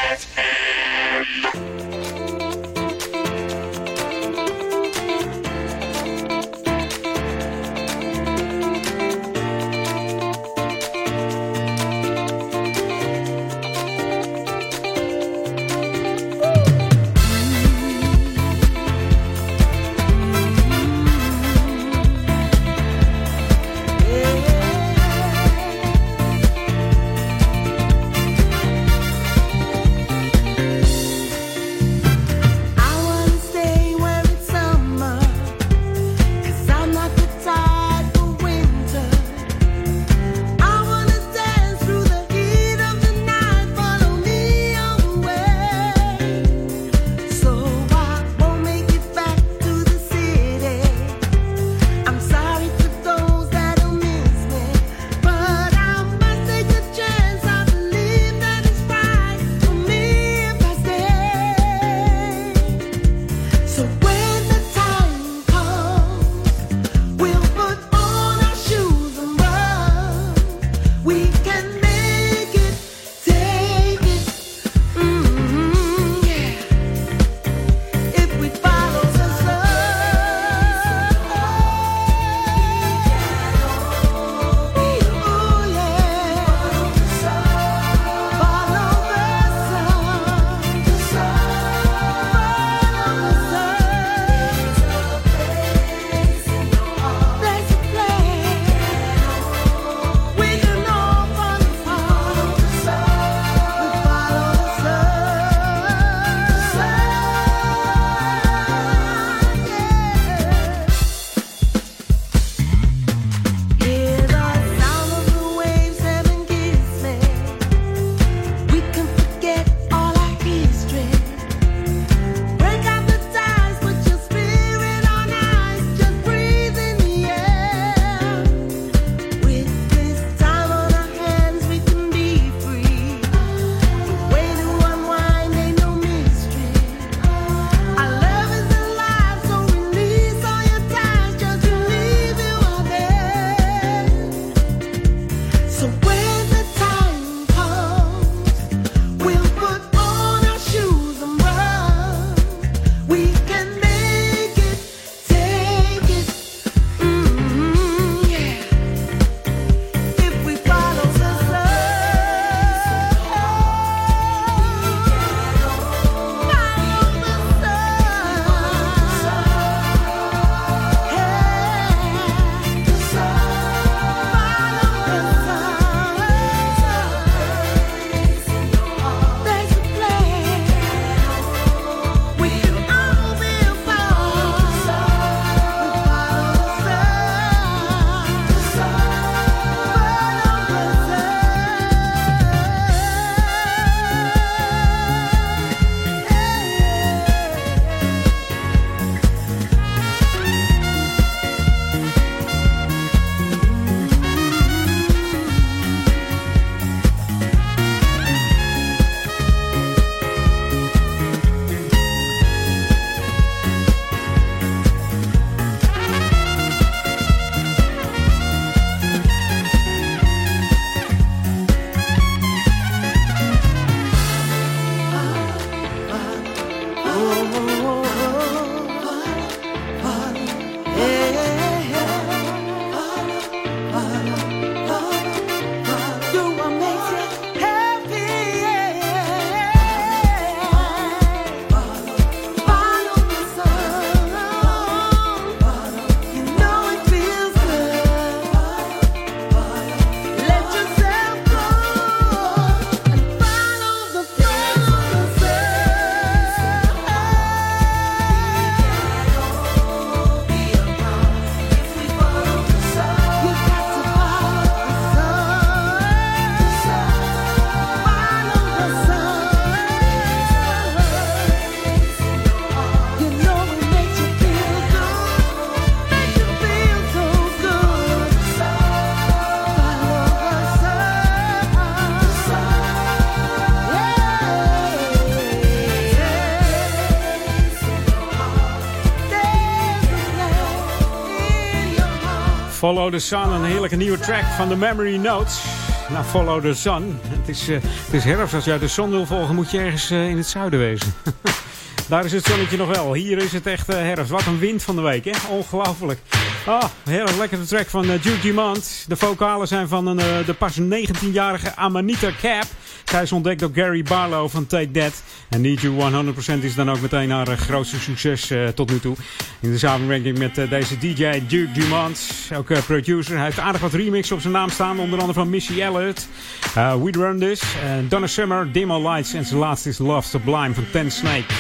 Follow 292.88 293.12
the 293.12 293.20
Sun, 293.20 293.52
een 293.52 293.64
heerlijke 293.64 293.96
nieuwe 293.96 294.20
track 294.20 294.44
van 294.44 294.70
de 294.70 294.76
Memory 294.76 295.16
Notes. 295.16 295.64
Nou, 296.10 296.26
Follow 296.26 296.62
the 296.62 296.74
Sun. 296.74 297.20
Het 297.28 297.50
is, 297.50 297.70
eh, 297.70 297.78
het 297.82 298.14
is 298.14 298.24
herfst. 298.24 298.54
Als 298.54 298.66
jij 298.66 298.80
de 298.80 298.88
zon 298.88 299.10
wil 299.10 299.26
volgen, 299.26 299.56
moet 299.56 299.72
je 299.72 299.80
ergens 299.80 300.12
eh, 300.12 300.30
in 300.30 300.38
het 300.38 300.46
zuiden 300.46 300.80
wezen. 300.80 301.14
Daar 302.10 302.26
is 302.26 302.32
het 302.32 302.46
zonnetje 302.46 302.78
nog 302.78 302.96
wel. 302.96 303.14
Hier 303.14 303.38
is 303.38 303.52
het 303.52 303.66
echt 303.66 303.90
eh, 303.90 303.96
herfst. 303.96 304.32
Wat 304.32 304.46
een 304.46 304.60
wind 304.60 304.84
van 304.84 304.96
de 304.96 305.02
week, 305.02 305.26
hè? 305.26 305.32
Ongelooflijk. 305.50 306.20
Ah, 306.66 306.84
heel 307.04 307.22
erg 307.22 307.38
lekkere 307.38 307.66
track 307.66 307.88
van 307.88 308.02
Duke 308.02 308.40
Dumont. 308.42 309.06
De 309.08 309.16
vocalen 309.16 309.68
zijn 309.68 309.88
van 309.88 310.08
een, 310.08 310.46
de 310.46 310.54
pas 310.54 310.80
19-jarige 310.80 311.76
Amanita 311.76 312.30
Cap. 312.42 312.66
Zij 313.10 313.22
is 313.22 313.32
ontdekt 313.32 313.60
door 313.60 313.70
Gary 313.74 314.04
Barlow 314.04 314.50
van 314.50 314.68
Take 314.68 314.92
That. 314.92 315.24
En 315.50 315.62
Need 315.62 315.82
You 315.82 316.34
100% 316.60 316.64
is 316.64 316.76
dan 316.76 316.92
ook 316.92 317.02
meteen 317.02 317.32
haar 317.32 317.58
grootste 317.58 318.00
succes 318.00 318.52
tot 318.76 318.90
nu 318.90 319.00
toe. 319.00 319.16
In 319.60 319.72
de 319.72 319.78
samenwerking 319.78 320.38
met 320.38 320.56
deze 320.70 320.98
DJ 320.98 321.42
Duke 321.48 321.72
Dumont. 321.72 322.30
Ook 322.56 322.86
producer. 322.86 323.36
Hij 323.36 323.46
heeft 323.46 323.60
aardig 323.60 323.82
wat 323.82 323.94
remixes 323.94 324.32
op 324.32 324.42
zijn 324.42 324.54
naam 324.54 324.70
staan. 324.70 325.00
Onder 325.00 325.20
andere 325.20 325.40
van 325.40 325.50
Missy 325.50 325.82
Elliott. 325.82 326.28
We 326.74 327.10
Run 327.12 327.40
This. 327.40 327.62
Donna 328.10 328.28
Summer. 328.28 328.72
Demo 328.72 329.12
Lights. 329.12 329.34
En 329.34 329.46
zijn 329.46 329.60
laatste 329.60 329.90
is 329.90 329.98
Love 329.98 330.28
Sublime 330.28 330.74
van 330.74 330.86
Ten 330.92 331.12
Snake. 331.12 331.54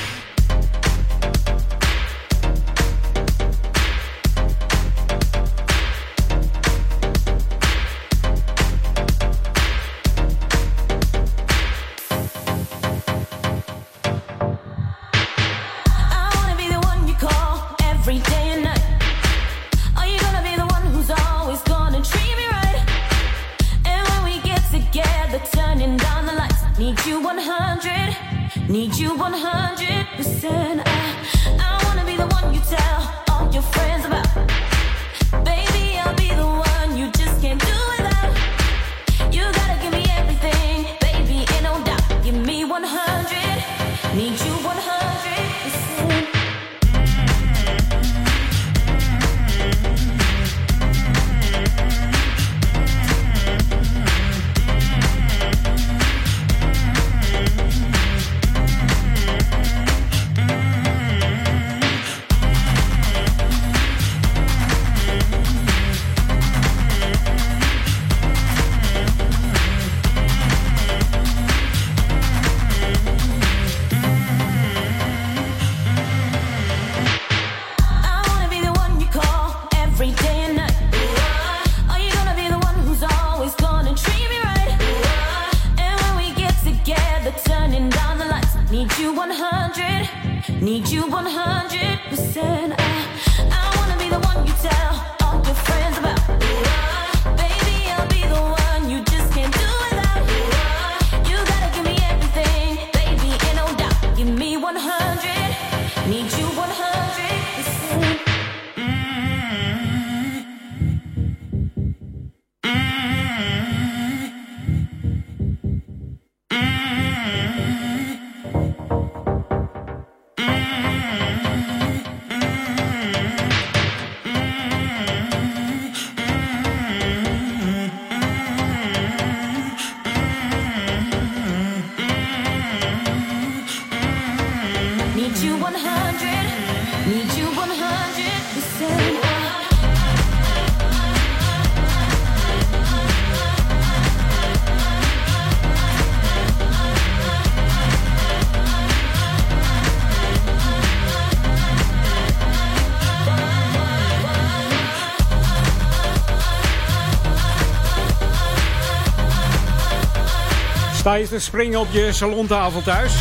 Sta 161.07 161.15
je 161.15 161.27
te 161.27 161.39
springen 161.39 161.79
op 161.79 161.87
je 161.91 162.13
salontafel 162.13 162.81
thuis? 162.81 163.13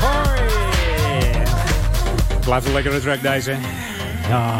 Hoi! 0.00 0.40
Blijft 2.44 2.66
een 2.66 2.72
lekkere 2.72 3.00
track 3.00 3.22
deze. 3.22 3.56
Ja. 4.28 4.58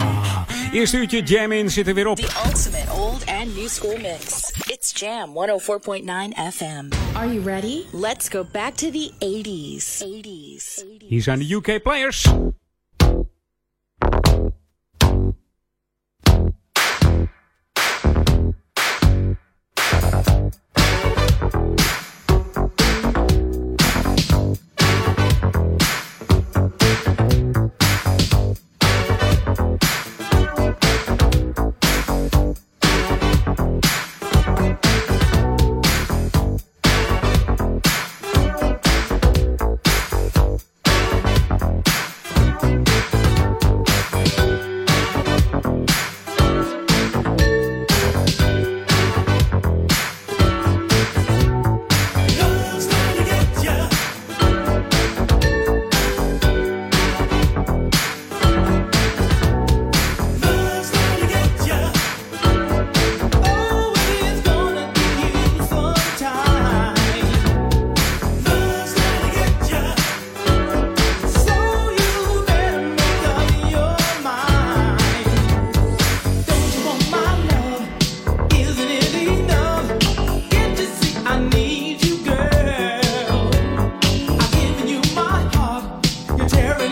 Eerste 0.73 0.97
uurtje 0.97 1.23
Jam 1.23 1.53
In 1.53 1.71
zit 1.71 1.87
er 1.87 1.95
weer 1.95 2.07
op. 2.07 2.17
The 2.17 2.43
ultimate 2.47 2.93
old 2.93 3.27
and 3.27 3.57
new 3.57 3.69
school 3.69 3.97
mix. 3.97 4.53
It's 4.67 5.01
Jam 5.01 5.29
104.9 5.29 6.53
FM. 6.53 7.17
Are 7.17 7.33
you 7.33 7.43
ready? 7.45 7.83
Let's 7.93 8.29
go 8.29 8.47
back 8.53 8.75
to 8.75 8.91
the 8.91 9.11
80s. 9.19 10.05
80s. 10.05 10.85
Hier 11.09 11.23
zijn 11.23 11.39
de 11.39 11.55
UK 11.55 11.83
players. 11.83 12.27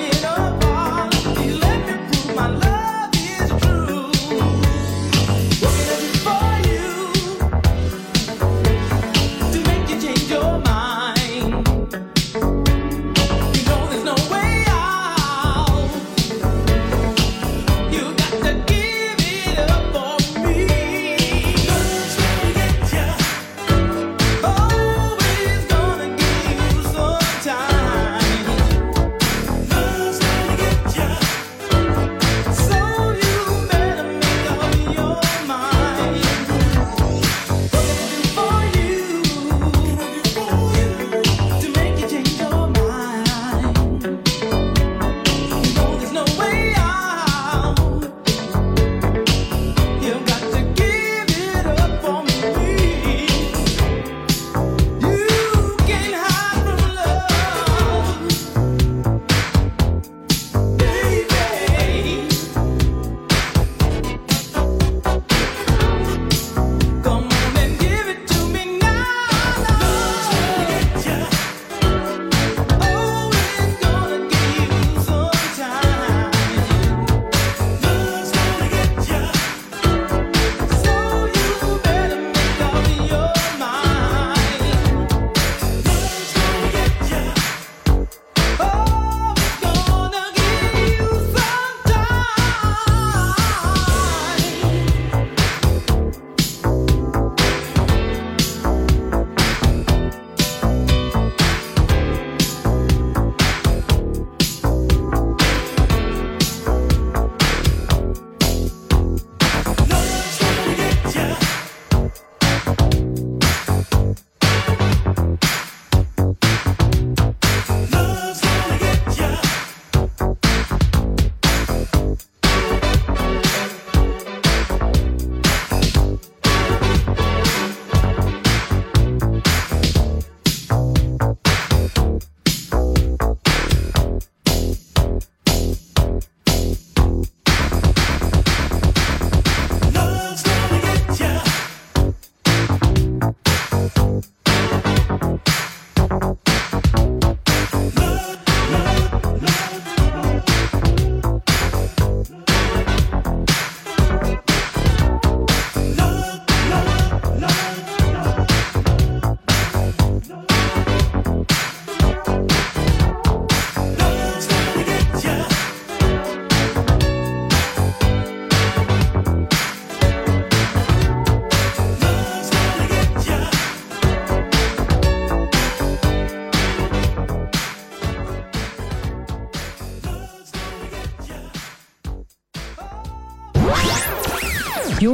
You 0.00 0.28
on. 0.28 0.39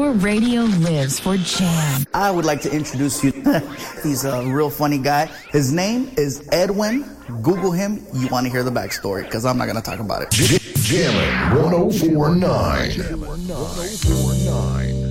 Your 0.06 0.14
radio 0.14 0.62
lives 0.62 1.18
for 1.18 1.36
Jam. 1.36 2.04
I 2.14 2.30
would 2.30 2.44
like 2.44 2.60
to 2.60 2.70
introduce 2.70 3.24
you. 3.24 3.32
He's 4.04 4.24
a 4.24 4.46
real 4.46 4.70
funny 4.70 4.98
guy. 4.98 5.26
His 5.50 5.72
name 5.72 6.12
is 6.16 6.48
Edwin. 6.52 7.02
Google 7.42 7.72
him. 7.72 8.06
You 8.14 8.28
want 8.28 8.46
to 8.46 8.52
hear 8.52 8.62
the 8.62 8.70
backstory 8.70 9.24
because 9.24 9.44
I'm 9.44 9.58
not 9.58 9.64
going 9.64 9.74
to 9.74 9.82
talk 9.82 9.98
about 9.98 10.22
it. 10.22 10.30
Jammin' 10.30 11.60
1049. 11.60 12.90
Jammin' 12.92 13.20
1049. 13.20 15.06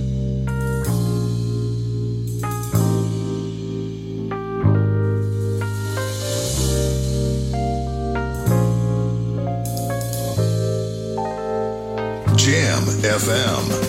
Jam 12.38 12.82
FM. 13.02 13.85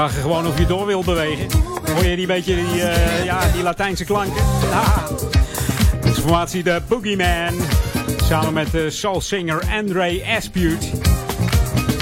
Vragen 0.00 0.22
gewoon 0.22 0.46
of 0.46 0.58
je 0.58 0.66
door 0.66 0.86
wilt 0.86 1.04
bewegen. 1.04 1.46
Hoor 1.94 2.04
je 2.04 2.16
die 2.16 2.26
beetje 2.26 2.54
die, 2.54 2.82
eh, 2.82 3.24
ja, 3.24 3.52
die 3.52 3.62
Latijnse 3.62 4.04
klanken? 4.04 4.42
Ah. 4.72 5.06
De 6.02 6.62
de 6.62 6.82
Boogeyman. 6.88 7.54
Samen 8.22 8.52
met 8.52 8.70
de 8.70 8.90
soulsinger 8.90 9.62
Andre 9.72 10.22
Aspute. 10.36 10.86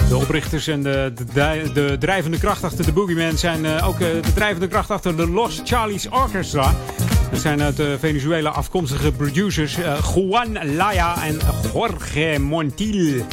De 0.09 0.17
oprichters 0.17 0.67
en 0.67 0.83
de, 0.83 1.13
de, 1.33 1.71
de 1.75 1.97
drijvende 1.99 2.39
kracht 2.39 2.65
achter 2.65 2.85
de 2.85 2.93
Boogeyman 2.93 3.39
zijn 3.39 3.65
eh, 3.65 3.89
ook 3.89 4.01
eh, 4.01 4.09
de 4.23 4.33
drijvende 4.35 4.69
kracht 4.69 4.91
achter 4.91 5.17
de 5.17 5.29
Los 5.29 5.61
Charlies 5.65 6.09
Orchestra. 6.09 6.75
Dat 7.31 7.41
zijn 7.41 7.63
uit 7.63 7.81
Venezuela 7.99 8.51
afkomstige 8.51 9.13
producers 9.13 9.79
eh, 9.79 9.99
Juan 10.15 10.75
Laya 10.77 11.23
en 11.23 11.41
Jorge 11.73 12.39
Montil. 12.41 13.27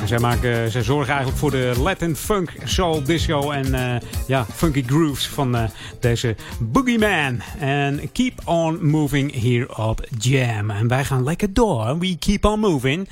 En 0.00 0.08
zij, 0.08 0.18
maken, 0.18 0.70
zij 0.70 0.82
zorgen 0.82 1.08
eigenlijk 1.08 1.38
voor 1.38 1.50
de 1.50 1.72
Latin 1.82 2.16
funk, 2.16 2.52
soul, 2.64 3.02
disco 3.02 3.50
en 3.50 3.74
eh, 3.74 4.00
ja, 4.26 4.46
funky 4.54 4.82
grooves 4.86 5.28
van 5.28 5.56
eh, 5.56 5.64
deze 6.00 6.36
Boogeyman. 6.58 7.40
En 7.58 8.12
keep 8.12 8.40
on 8.44 8.86
moving 8.86 9.32
hier 9.32 9.76
op 9.76 10.06
Jam. 10.18 10.70
En 10.70 10.88
wij 10.88 11.04
gaan 11.04 11.24
lekker 11.24 11.52
door. 11.52 11.98
We 11.98 12.16
keep 12.18 12.44
on 12.44 12.60
moving. 12.60 13.08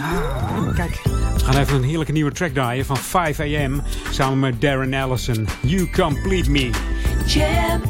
Ah, 0.00 0.74
kijk. 0.74 1.00
We 1.34 1.44
gaan 1.44 1.56
even 1.56 1.76
een 1.76 1.84
heerlijke 1.84 2.12
nieuwe 2.12 2.32
track 2.32 2.52
draaien 2.52 2.84
van 2.84 2.96
5 2.96 3.40
AM. 3.40 3.82
Samen 4.10 4.38
met 4.38 4.60
Darren 4.60 4.94
Allison. 4.94 5.48
You 5.60 5.90
Complete 5.90 6.50
Me. 6.50 6.70
Jam 7.26 7.80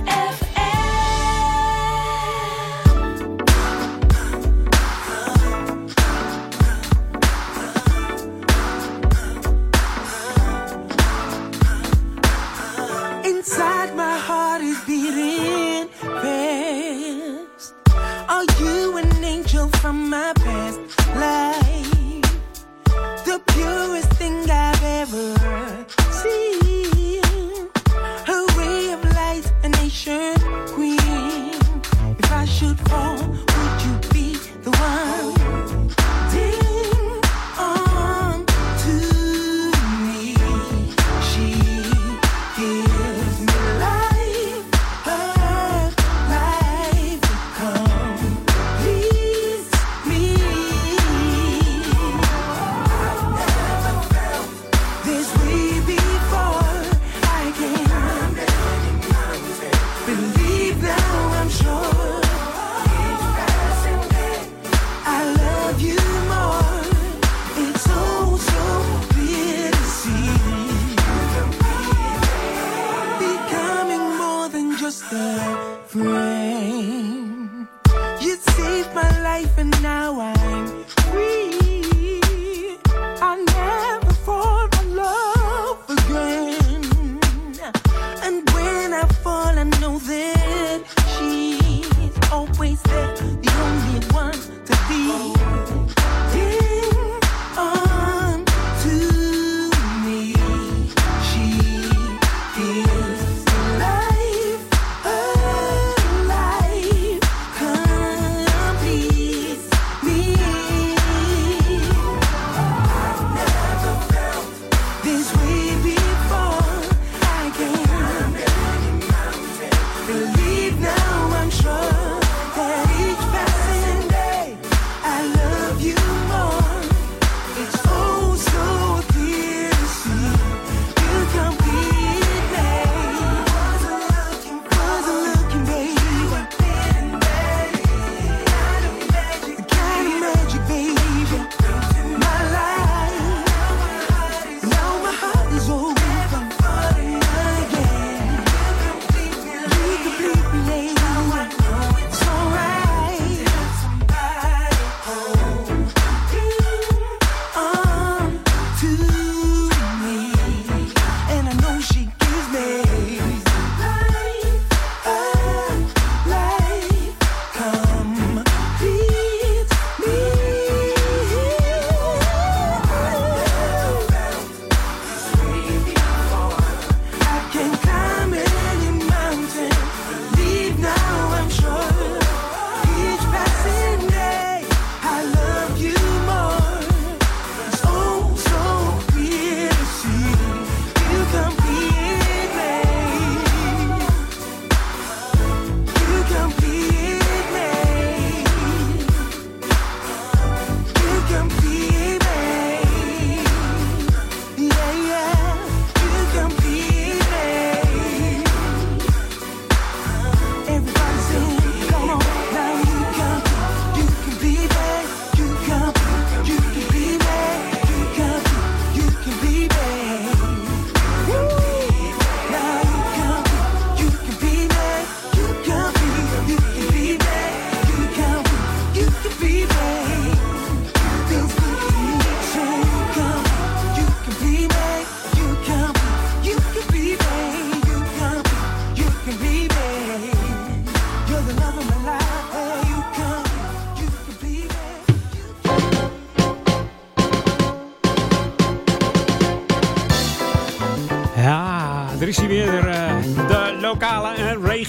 my 20.11 20.33
best 20.33 20.81
life. 21.15 21.60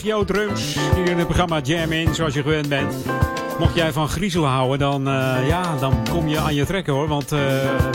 Regio 0.01 0.23
drums 0.23 0.75
hier 0.95 1.09
in 1.09 1.17
het 1.17 1.25
programma 1.25 1.59
Jam 1.59 1.91
In, 1.91 2.15
zoals 2.15 2.33
je 2.33 2.41
gewend 2.41 2.69
bent. 2.69 2.95
Mocht 3.59 3.75
jij 3.75 3.91
van 3.91 4.09
griezel 4.09 4.45
houden, 4.45 4.79
dan, 4.79 5.07
uh, 5.07 5.47
ja, 5.47 5.75
dan 5.79 5.93
kom 6.11 6.27
je 6.27 6.39
aan 6.39 6.55
je 6.55 6.65
trekken 6.65 6.93
hoor. 6.93 7.07
Want 7.07 7.33
uh, 7.33 7.39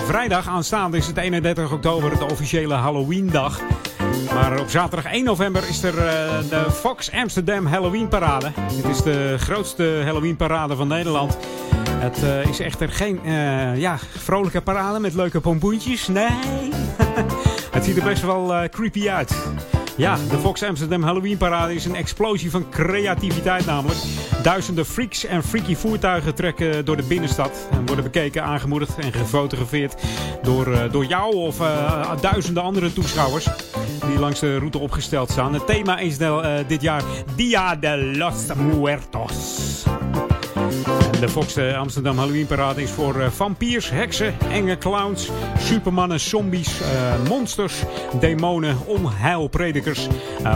vrijdag 0.05 0.49
aanstaande 0.49 0.97
is 0.97 1.07
het 1.07 1.17
31 1.17 1.73
oktober, 1.73 2.19
de 2.19 2.25
officiële 2.25 2.75
Halloween-dag. 2.75 3.61
Maar 4.35 4.61
op 4.61 4.69
zaterdag 4.69 5.13
1 5.13 5.25
november 5.25 5.69
is 5.69 5.83
er 5.83 5.95
uh, 5.95 6.03
de 6.51 6.71
Fox 6.71 7.13
Amsterdam 7.13 7.67
Halloween 7.67 8.09
Parade. 8.09 8.53
Dit 8.77 8.85
is 8.85 9.03
de 9.03 9.35
grootste 9.39 10.03
Halloween 10.05 10.37
Parade 10.37 10.77
van 10.77 10.89
Nederland. 10.89 11.37
Het 11.89 12.49
is 12.49 12.61
echter 12.61 12.89
geen 12.89 13.21
ja, 13.77 13.99
vrolijke 13.99 14.61
parade 14.61 15.01
met 15.01 15.15
leuke 15.15 15.41
pompoentjes. 15.41 16.09
Nee, 16.09 16.71
het 17.77 17.85
ziet 17.85 17.97
er 17.97 18.05
best 18.05 18.23
wel 18.23 18.69
creepy 18.69 19.09
uit. 19.09 19.35
Ja, 19.97 20.17
de 20.31 20.39
Fox 20.39 20.63
Amsterdam 20.63 21.03
Halloween 21.03 21.37
Parade 21.37 21.75
is 21.75 21.85
een 21.85 21.95
explosie 21.95 22.51
van 22.51 22.71
creativiteit 22.71 23.67
namelijk. 23.67 23.99
Duizenden 24.43 24.87
freaks 24.87 25.25
en 25.25 25.43
freaky 25.43 25.77
voertuigen 25.77 26.35
trekken 26.35 26.85
door 26.85 26.97
de 26.97 27.03
binnenstad. 27.03 27.69
En 27.71 27.87
worden 27.87 28.05
bekeken, 28.05 28.43
aangemoedigd 28.43 28.99
en 28.99 29.13
gefotografeerd 29.13 29.95
door, 30.43 30.69
uh, 30.69 30.93
door 30.93 31.05
jou 31.05 31.35
of 31.35 31.61
uh, 31.61 32.11
duizenden 32.21 32.63
andere 32.63 32.93
toeschouwers. 32.93 33.49
Die 34.07 34.19
langs 34.19 34.41
de 34.41 34.59
route 34.59 34.79
opgesteld 34.79 35.31
staan. 35.31 35.55
Het 35.55 35.67
thema 35.67 35.99
is 35.99 36.19
de, 36.19 36.25
uh, 36.25 36.69
dit 36.69 36.83
jaar 36.83 37.03
Dia 37.37 37.77
de 37.77 38.13
los 38.17 38.47
Muertos. 38.55 39.85
De 41.21 41.29
Fox 41.29 41.59
Amsterdam 41.59 42.19
Halloween 42.19 42.47
Parade 42.47 42.83
is 42.83 42.91
voor 42.91 43.17
uh, 43.17 43.31
vampiers, 43.31 43.91
heksen, 43.91 44.35
enge 44.51 44.79
clowns, 44.79 45.31
supermannen, 45.59 46.21
zombies, 46.21 46.81
uh, 46.81 47.29
monsters, 47.29 47.75
demonen, 48.21 48.77
onheilpredikers, 48.87 50.07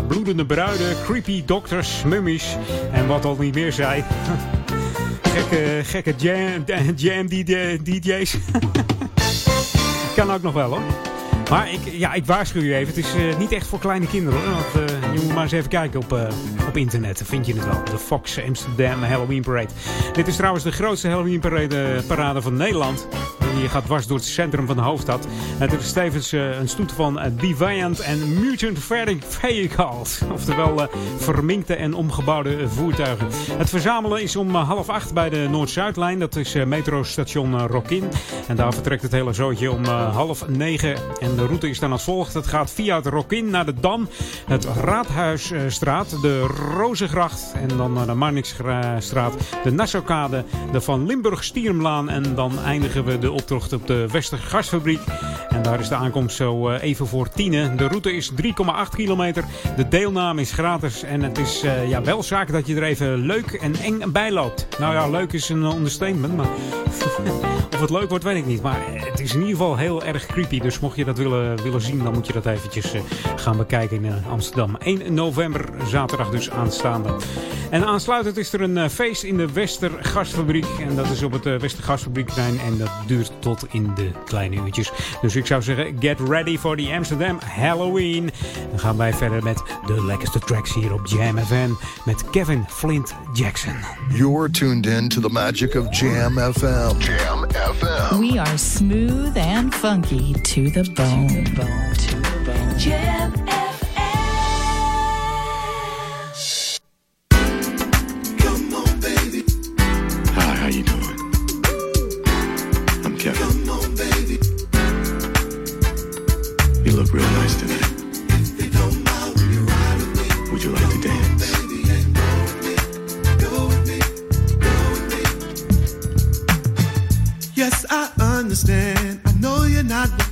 bloedende 0.08 0.46
bruiden, 0.46 0.96
creepy 1.04 1.44
dokters, 1.44 2.02
mummies 2.04 2.56
en 2.92 3.06
wat 3.06 3.24
al 3.24 3.36
niet 3.38 3.54
meer 3.54 3.72
zei. 3.72 4.04
gekke 5.34 5.80
gekke 5.82 6.14
jam, 6.16 6.64
jam 6.96 7.28
DJ's. 7.82 8.36
kan 10.16 10.32
ook 10.32 10.42
nog 10.42 10.52
wel 10.52 10.70
hoor. 10.70 11.09
Maar 11.50 11.72
ik, 11.72 11.80
ja, 11.84 12.12
ik 12.12 12.24
waarschuw 12.24 12.62
je 12.62 12.74
even. 12.74 12.94
Het 12.94 13.04
is 13.04 13.14
uh, 13.14 13.38
niet 13.38 13.52
echt 13.52 13.66
voor 13.66 13.78
kleine 13.78 14.06
kinderen 14.06 14.40
hoor. 14.40 14.52
Want 14.52 14.90
uh, 14.90 15.12
je 15.14 15.20
moet 15.22 15.34
maar 15.34 15.42
eens 15.42 15.52
even 15.52 15.68
kijken 15.68 16.00
op, 16.00 16.12
uh, 16.12 16.28
op 16.68 16.76
internet. 16.76 17.18
Dan 17.18 17.26
vind 17.26 17.46
je 17.46 17.54
het 17.54 17.64
wel. 17.64 17.84
De 17.84 17.98
Fox 17.98 18.42
Amsterdam 18.46 19.02
Halloween 19.02 19.42
Parade. 19.42 19.72
Dit 20.12 20.26
is 20.28 20.36
trouwens 20.36 20.64
de 20.64 20.72
grootste 20.72 21.08
Halloween 21.08 21.40
parade, 21.40 22.02
parade 22.06 22.42
van 22.42 22.56
Nederland. 22.56 23.08
Die 23.58 23.68
gaat 23.68 23.84
dwars 23.84 24.06
door 24.06 24.16
het 24.16 24.26
centrum 24.26 24.66
van 24.66 24.76
de 24.76 24.82
hoofdstad. 24.82 25.26
Het 25.58 25.72
is 25.72 25.92
tevens 25.92 26.32
een 26.32 26.68
stoet 26.68 26.92
van 26.92 27.20
Deviant 27.32 28.00
en 28.00 28.40
Mutant 28.40 28.78
Vehicles. 29.28 30.20
Oftewel 30.32 30.88
verminkte 31.16 31.74
en 31.74 31.94
omgebouwde 31.94 32.68
voertuigen. 32.68 33.26
Het 33.52 33.70
verzamelen 33.70 34.22
is 34.22 34.36
om 34.36 34.54
half 34.54 34.88
acht 34.88 35.14
bij 35.14 35.28
de 35.28 35.46
Noord-Zuidlijn. 35.50 36.18
Dat 36.18 36.36
is 36.36 36.54
metrostation 36.64 37.66
Rockin. 37.66 38.04
En 38.46 38.56
daar 38.56 38.72
vertrekt 38.72 39.02
het 39.02 39.12
hele 39.12 39.32
zootje 39.32 39.70
om 39.70 39.84
half 39.84 40.48
negen. 40.48 40.94
En 41.20 41.36
de 41.36 41.46
route 41.46 41.68
is 41.68 41.78
dan 41.78 41.92
als 41.92 42.04
volgt. 42.04 42.34
Het 42.34 42.46
gaat 42.46 42.70
via 42.70 42.96
het 42.96 43.06
Rokin 43.06 43.50
naar 43.50 43.66
de 43.66 43.74
Dam, 43.80 44.08
het 44.46 44.64
Raadhuisstraat, 44.64 46.22
de 46.22 46.40
Rozengracht 46.76 47.52
en 47.54 47.68
dan 47.76 47.92
naar 47.92 48.06
de 48.06 48.14
Marnixstraat, 48.14 49.34
de 49.64 49.70
Nassaukade, 49.70 50.44
de 50.72 50.80
Van 50.80 51.06
Limburg-Stiermlaan 51.06 52.08
en 52.08 52.34
dan 52.34 52.58
eindigen 52.58 53.04
we 53.04 53.18
de 53.18 53.32
optocht 53.40 53.72
op 53.72 53.86
de 53.86 54.06
Westergasfabriek. 54.10 55.00
En 55.48 55.62
daar 55.62 55.80
is 55.80 55.88
de 55.88 55.94
aankomst 55.94 56.36
zo 56.36 56.68
eh, 56.68 56.82
even 56.82 57.06
voor 57.06 57.28
tienen. 57.28 57.76
De 57.76 57.86
route 57.86 58.12
is 58.12 58.30
3,8 58.30 58.50
kilometer. 58.94 59.44
De 59.76 59.88
deelname 59.88 60.40
is 60.40 60.52
gratis. 60.52 61.02
En 61.02 61.22
het 61.22 61.38
is 61.38 61.64
uh, 61.64 61.88
ja, 61.88 62.02
wel 62.02 62.22
zaak 62.22 62.52
dat 62.52 62.66
je 62.66 62.76
er 62.76 62.82
even 62.82 63.18
leuk 63.18 63.52
en 63.52 63.74
eng 63.74 64.12
bij 64.12 64.32
loopt. 64.32 64.66
Nou 64.78 64.94
ja, 64.94 65.08
leuk 65.08 65.32
is 65.32 65.48
een 65.48 65.62
understatement. 65.62 66.36
Maar 66.36 66.46
of 67.74 67.80
het 67.80 67.90
leuk 67.90 68.08
wordt, 68.08 68.24
weet 68.24 68.36
ik 68.36 68.46
niet. 68.46 68.62
Maar 68.62 68.80
het 68.86 69.20
is 69.20 69.34
in 69.34 69.40
ieder 69.40 69.56
geval 69.56 69.76
heel 69.76 70.04
erg 70.04 70.26
creepy. 70.26 70.60
Dus 70.60 70.80
mocht 70.80 70.96
je 70.96 71.04
dat 71.04 71.18
willen, 71.18 71.62
willen 71.62 71.80
zien, 71.80 72.02
dan 72.02 72.12
moet 72.12 72.26
je 72.26 72.32
dat 72.32 72.46
eventjes 72.46 72.94
uh, 72.94 73.00
gaan 73.36 73.56
bekijken 73.56 74.04
in 74.04 74.24
Amsterdam. 74.30 74.76
1 74.76 75.14
november, 75.14 75.68
zaterdag 75.86 76.30
dus 76.30 76.50
aanstaande. 76.50 77.16
En 77.70 77.84
aansluitend 77.84 78.36
is 78.36 78.52
er 78.52 78.60
een 78.60 78.90
feest 78.90 79.22
in 79.22 79.36
de 79.36 79.52
Westergasfabriek. 79.52 80.66
En 80.80 80.96
dat 80.96 81.10
is 81.10 81.22
op 81.22 81.32
het 81.32 81.44
Westergasfabriekplein. 81.44 82.60
En 82.60 82.78
dat 82.78 82.90
duurt 83.06 83.29
tot 83.38 83.66
in 83.70 83.94
de 83.94 84.10
kleine 84.24 84.56
uurtjes. 84.56 84.92
Dus 85.20 85.36
ik 85.36 85.46
zou 85.46 85.62
zeggen, 85.62 85.96
get 85.98 86.20
ready 86.20 86.58
for 86.58 86.76
the 86.76 86.92
Amsterdam 86.96 87.38
Halloween. 87.44 88.30
Dan 88.70 88.78
gaan 88.78 88.96
wij 88.96 89.12
verder 89.12 89.42
met 89.42 89.62
de 89.86 90.04
lekkerste 90.04 90.38
tracks 90.38 90.74
hier 90.74 90.92
op 90.92 91.06
Jam 91.06 91.38
FM. 91.38 91.70
Met 92.04 92.30
Kevin 92.30 92.64
Flint 92.68 93.14
Jackson. 93.32 93.74
You're 94.14 94.50
tuned 94.50 94.86
in 94.86 95.08
to 95.08 95.20
the 95.20 95.30
magic 95.30 95.74
of 95.74 95.98
Jam 95.98 96.38
FM. 96.52 96.98
Jam 96.98 97.46
FM. 97.50 98.18
We 98.18 98.40
are 98.40 98.58
smooth 98.58 99.36
and 99.36 99.74
funky 99.74 100.32
to 100.32 100.70
the 100.70 100.90
bone. 100.94 101.26
To 101.26 101.42
the 101.42 101.50
bone. 101.54 101.92
To 101.96 102.20
the 102.20 102.42
bone. 102.44 102.78
Jam 102.78 103.32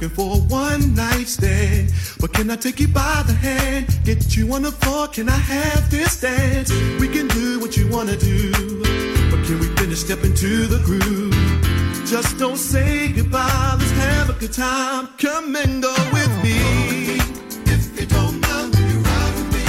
looking 0.01 0.09
for 0.09 0.37
a 0.37 0.39
one 0.39 0.95
night 0.95 1.26
stand. 1.26 1.93
But 2.20 2.33
can 2.33 2.51
I 2.51 2.57
take 2.57 2.81
you 2.81 2.89
by 2.89 3.22
the 3.26 3.33
hand? 3.33 3.87
Get 4.05 4.37
you 4.37 4.53
on 4.53 4.62
the 4.62 4.72
floor, 4.72 5.09
can 5.09 5.29
I 5.29 5.33
have 5.37 5.91
this 5.91 6.20
dance? 6.20 6.70
We 7.01 7.09
can 7.09 7.29
do 7.29 7.61
what 7.61 7.76
you 7.76 7.89
wanna 7.89 8.16
do. 8.16 8.53
But 9.31 9.45
can 9.45 9.59
we 9.61 9.66
finish 9.76 10.01
step 10.01 10.24
into 10.24 10.66
the 10.66 10.79
groove? 10.85 11.35
Just 12.07 12.39
don't 12.39 12.57
say 12.57 13.12
goodbye, 13.12 13.76
let's 13.79 13.91
have 13.91 14.31
a 14.31 14.35
good 14.35 14.53
time. 14.53 15.09
Come 15.18 15.57
and 15.57 15.83
go 15.83 15.95
with 16.12 16.33
me. 16.43 16.59
If 17.66 18.01
you 18.01 18.07
don't 18.07 18.41
mind, 18.41 18.74
will 18.74 18.89
you 18.93 19.01
ride 19.01 19.35
with 19.37 19.51
me? 19.55 19.64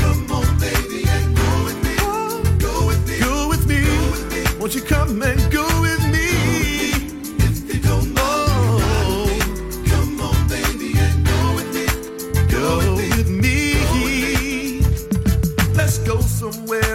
Come 0.00 0.30
on, 0.32 0.58
baby, 0.58 1.04
and. 1.08 1.36
Go 1.36 1.64
with 1.64 1.80
me. 1.84 1.94
Go 2.58 2.86
with 2.88 3.08
me. 3.08 3.18
Go 3.20 3.48
with 3.48 3.66
me. 3.68 4.58
Won't 4.58 4.74
you 4.74 4.82
come 4.82 5.22
and 5.22 5.52
go 5.52 5.81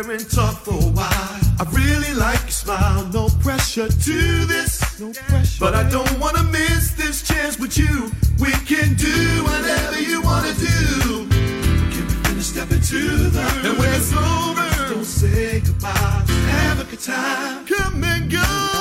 and 0.09 0.29
talk 0.29 0.63
for 0.63 0.71
a 0.73 0.91
while. 0.91 1.39
I 1.59 1.65
really 1.71 2.13
like 2.13 2.41
your 2.41 2.51
smile, 2.51 3.05
no 3.07 3.29
pressure 3.41 3.89
to 3.89 4.45
this. 4.45 4.99
No 4.99 5.11
pressure. 5.11 5.59
But 5.59 5.75
I 5.75 5.89
don't 5.89 6.19
wanna 6.19 6.43
miss 6.43 6.91
this 6.91 7.21
chance 7.21 7.59
with 7.59 7.77
you. 7.77 8.11
We 8.39 8.51
can 8.65 8.93
do 8.95 9.43
whatever 9.43 9.99
you 9.99 10.21
wanna 10.21 10.53
do. 10.53 11.27
Can 11.27 12.07
we 12.07 12.13
finish 12.23 12.45
step 12.45 12.71
into 12.71 13.29
the? 13.29 13.41
And 13.65 13.77
when 13.77 13.93
it's 13.93 14.13
over, 14.13 14.93
don't 14.93 15.03
say 15.03 15.59
goodbye. 15.59 16.23
Have 16.51 16.79
a 16.79 16.85
good 16.85 17.01
time. 17.01 17.65
Come 17.65 18.03
and 18.03 18.31
go. 18.31 18.76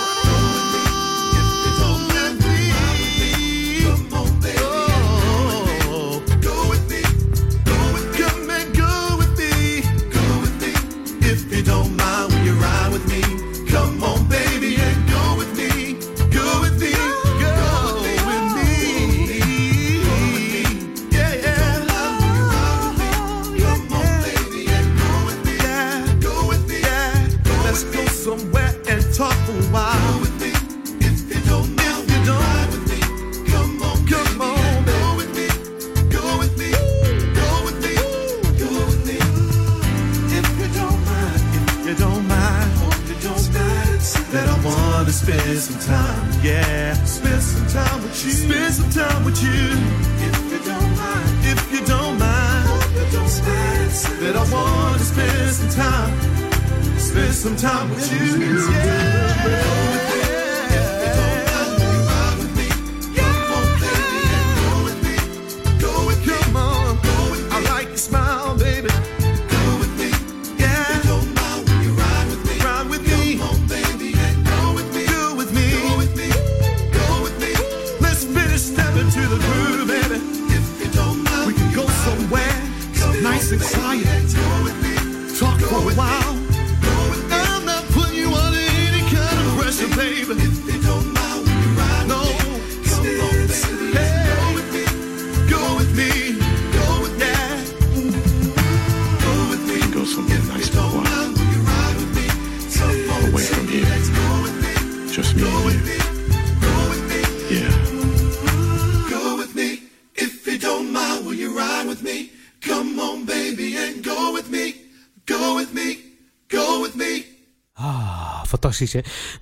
Spend 45.12 45.58
some 45.58 45.80
time, 45.80 46.30
yeah. 46.42 46.94
Spend 47.04 47.42
some 47.42 47.66
time 47.68 48.02
with 48.02 48.24
you. 48.24 48.32
Spend 48.32 48.74
some 48.74 48.90
time 48.90 49.24
with 49.24 49.42
you. 49.42 49.50
If 50.26 50.52
you 50.52 50.58
don't 50.64 50.96
mind, 50.96 51.44
if 51.44 51.72
you 51.72 51.86
don't 51.86 52.18
mind, 52.18 52.68
you 52.94 53.06
don't 53.12 53.46
mind. 53.46 53.76
That 54.20 54.36
I 54.36 54.44
want 54.52 54.98
to 54.98 55.04
spend 55.04 55.52
some 55.52 55.70
time, 55.70 56.98
spend 56.98 57.34
some 57.34 57.56
time 57.56 57.88
with 57.90 58.12
you, 58.12 58.70
yeah. 58.70 59.95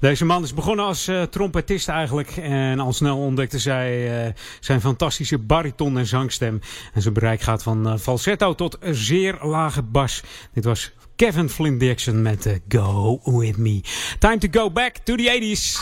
Deze 0.00 0.24
man 0.24 0.42
is 0.42 0.54
begonnen 0.54 0.84
als 0.84 1.08
uh, 1.08 1.22
trompetist 1.22 1.88
eigenlijk. 1.88 2.36
En 2.36 2.80
al 2.80 2.92
snel 2.92 3.18
ontdekte 3.18 3.58
zij 3.58 4.24
uh, 4.26 4.32
zijn 4.60 4.80
fantastische 4.80 5.38
bariton 5.38 5.98
en 5.98 6.06
zangstem. 6.06 6.60
En 6.92 7.02
zijn 7.02 7.14
bereik 7.14 7.40
gaat 7.40 7.62
van 7.62 7.86
uh, 7.86 7.98
falsetto 7.98 8.54
tot 8.54 8.78
zeer 8.90 9.38
lage 9.42 9.82
bas. 9.82 10.22
Dit 10.52 10.64
was 10.64 10.92
Kevin 11.16 11.48
Flynn 11.48 11.78
Dixon 11.78 12.22
met 12.22 12.60
Go 12.68 13.20
With 13.24 13.56
Me. 13.56 13.80
Time 14.18 14.38
to 14.38 14.48
go 14.60 14.70
back 14.70 14.96
to 15.04 15.16
the 15.16 15.28
80s. 15.28 15.78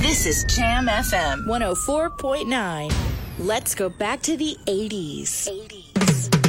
This 0.00 0.26
is 0.26 0.44
Jam 0.56 0.88
FM 0.88 1.44
104.9. 1.46 2.92
Let's 3.38 3.74
go 3.74 3.90
back 3.98 4.20
to 4.20 4.36
the 4.36 4.56
80s. 4.64 5.48
80s. 5.48 6.41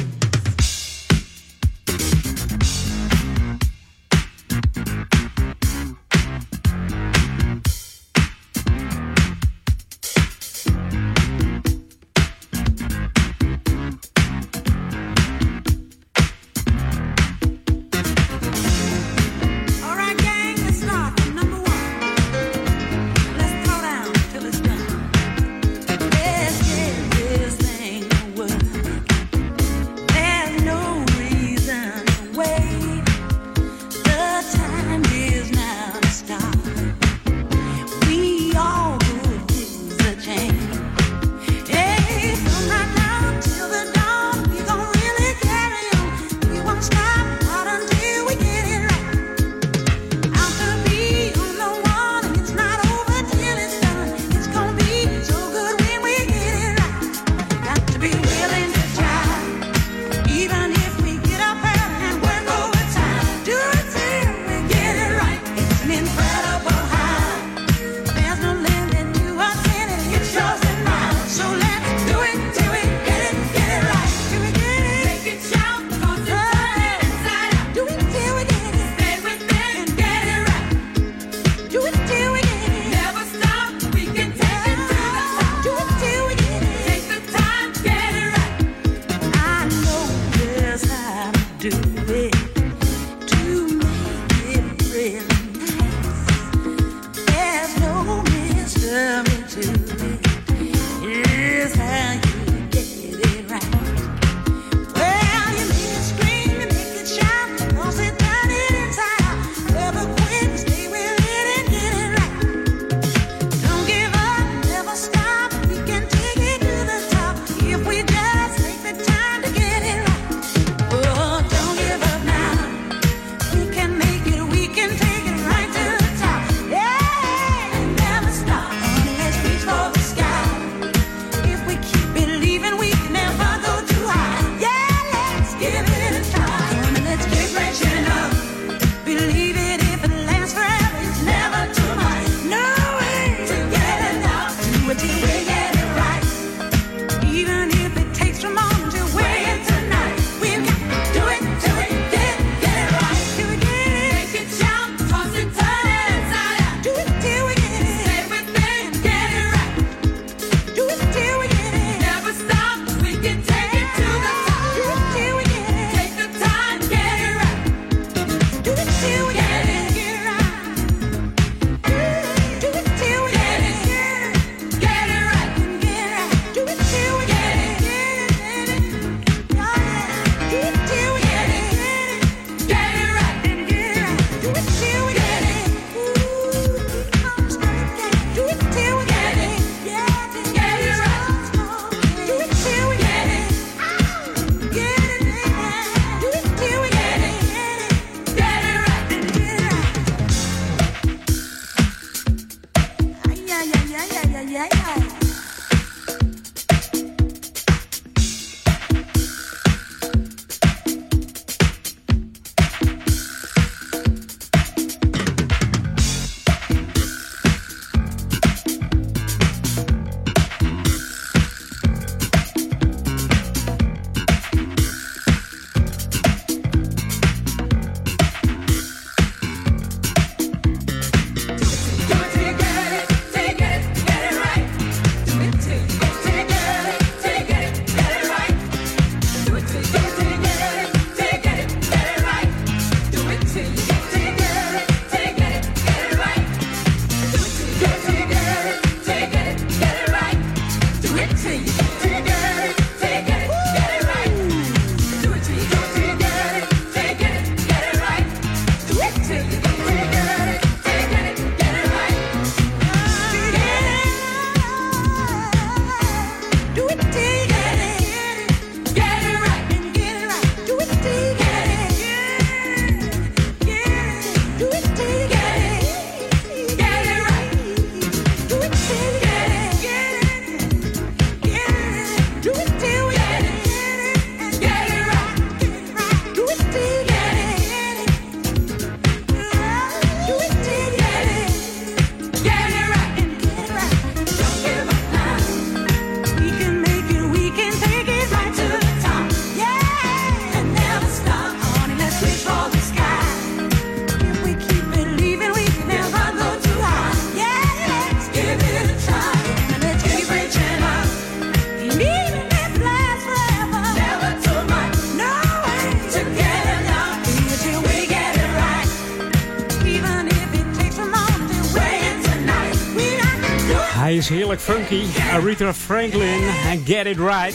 Funky. 324.58 325.04
Aretha 325.32 325.72
Franklin 325.72 326.42
en 326.66 326.82
Get 326.84 327.06
It 327.06 327.16
Right. 327.16 327.54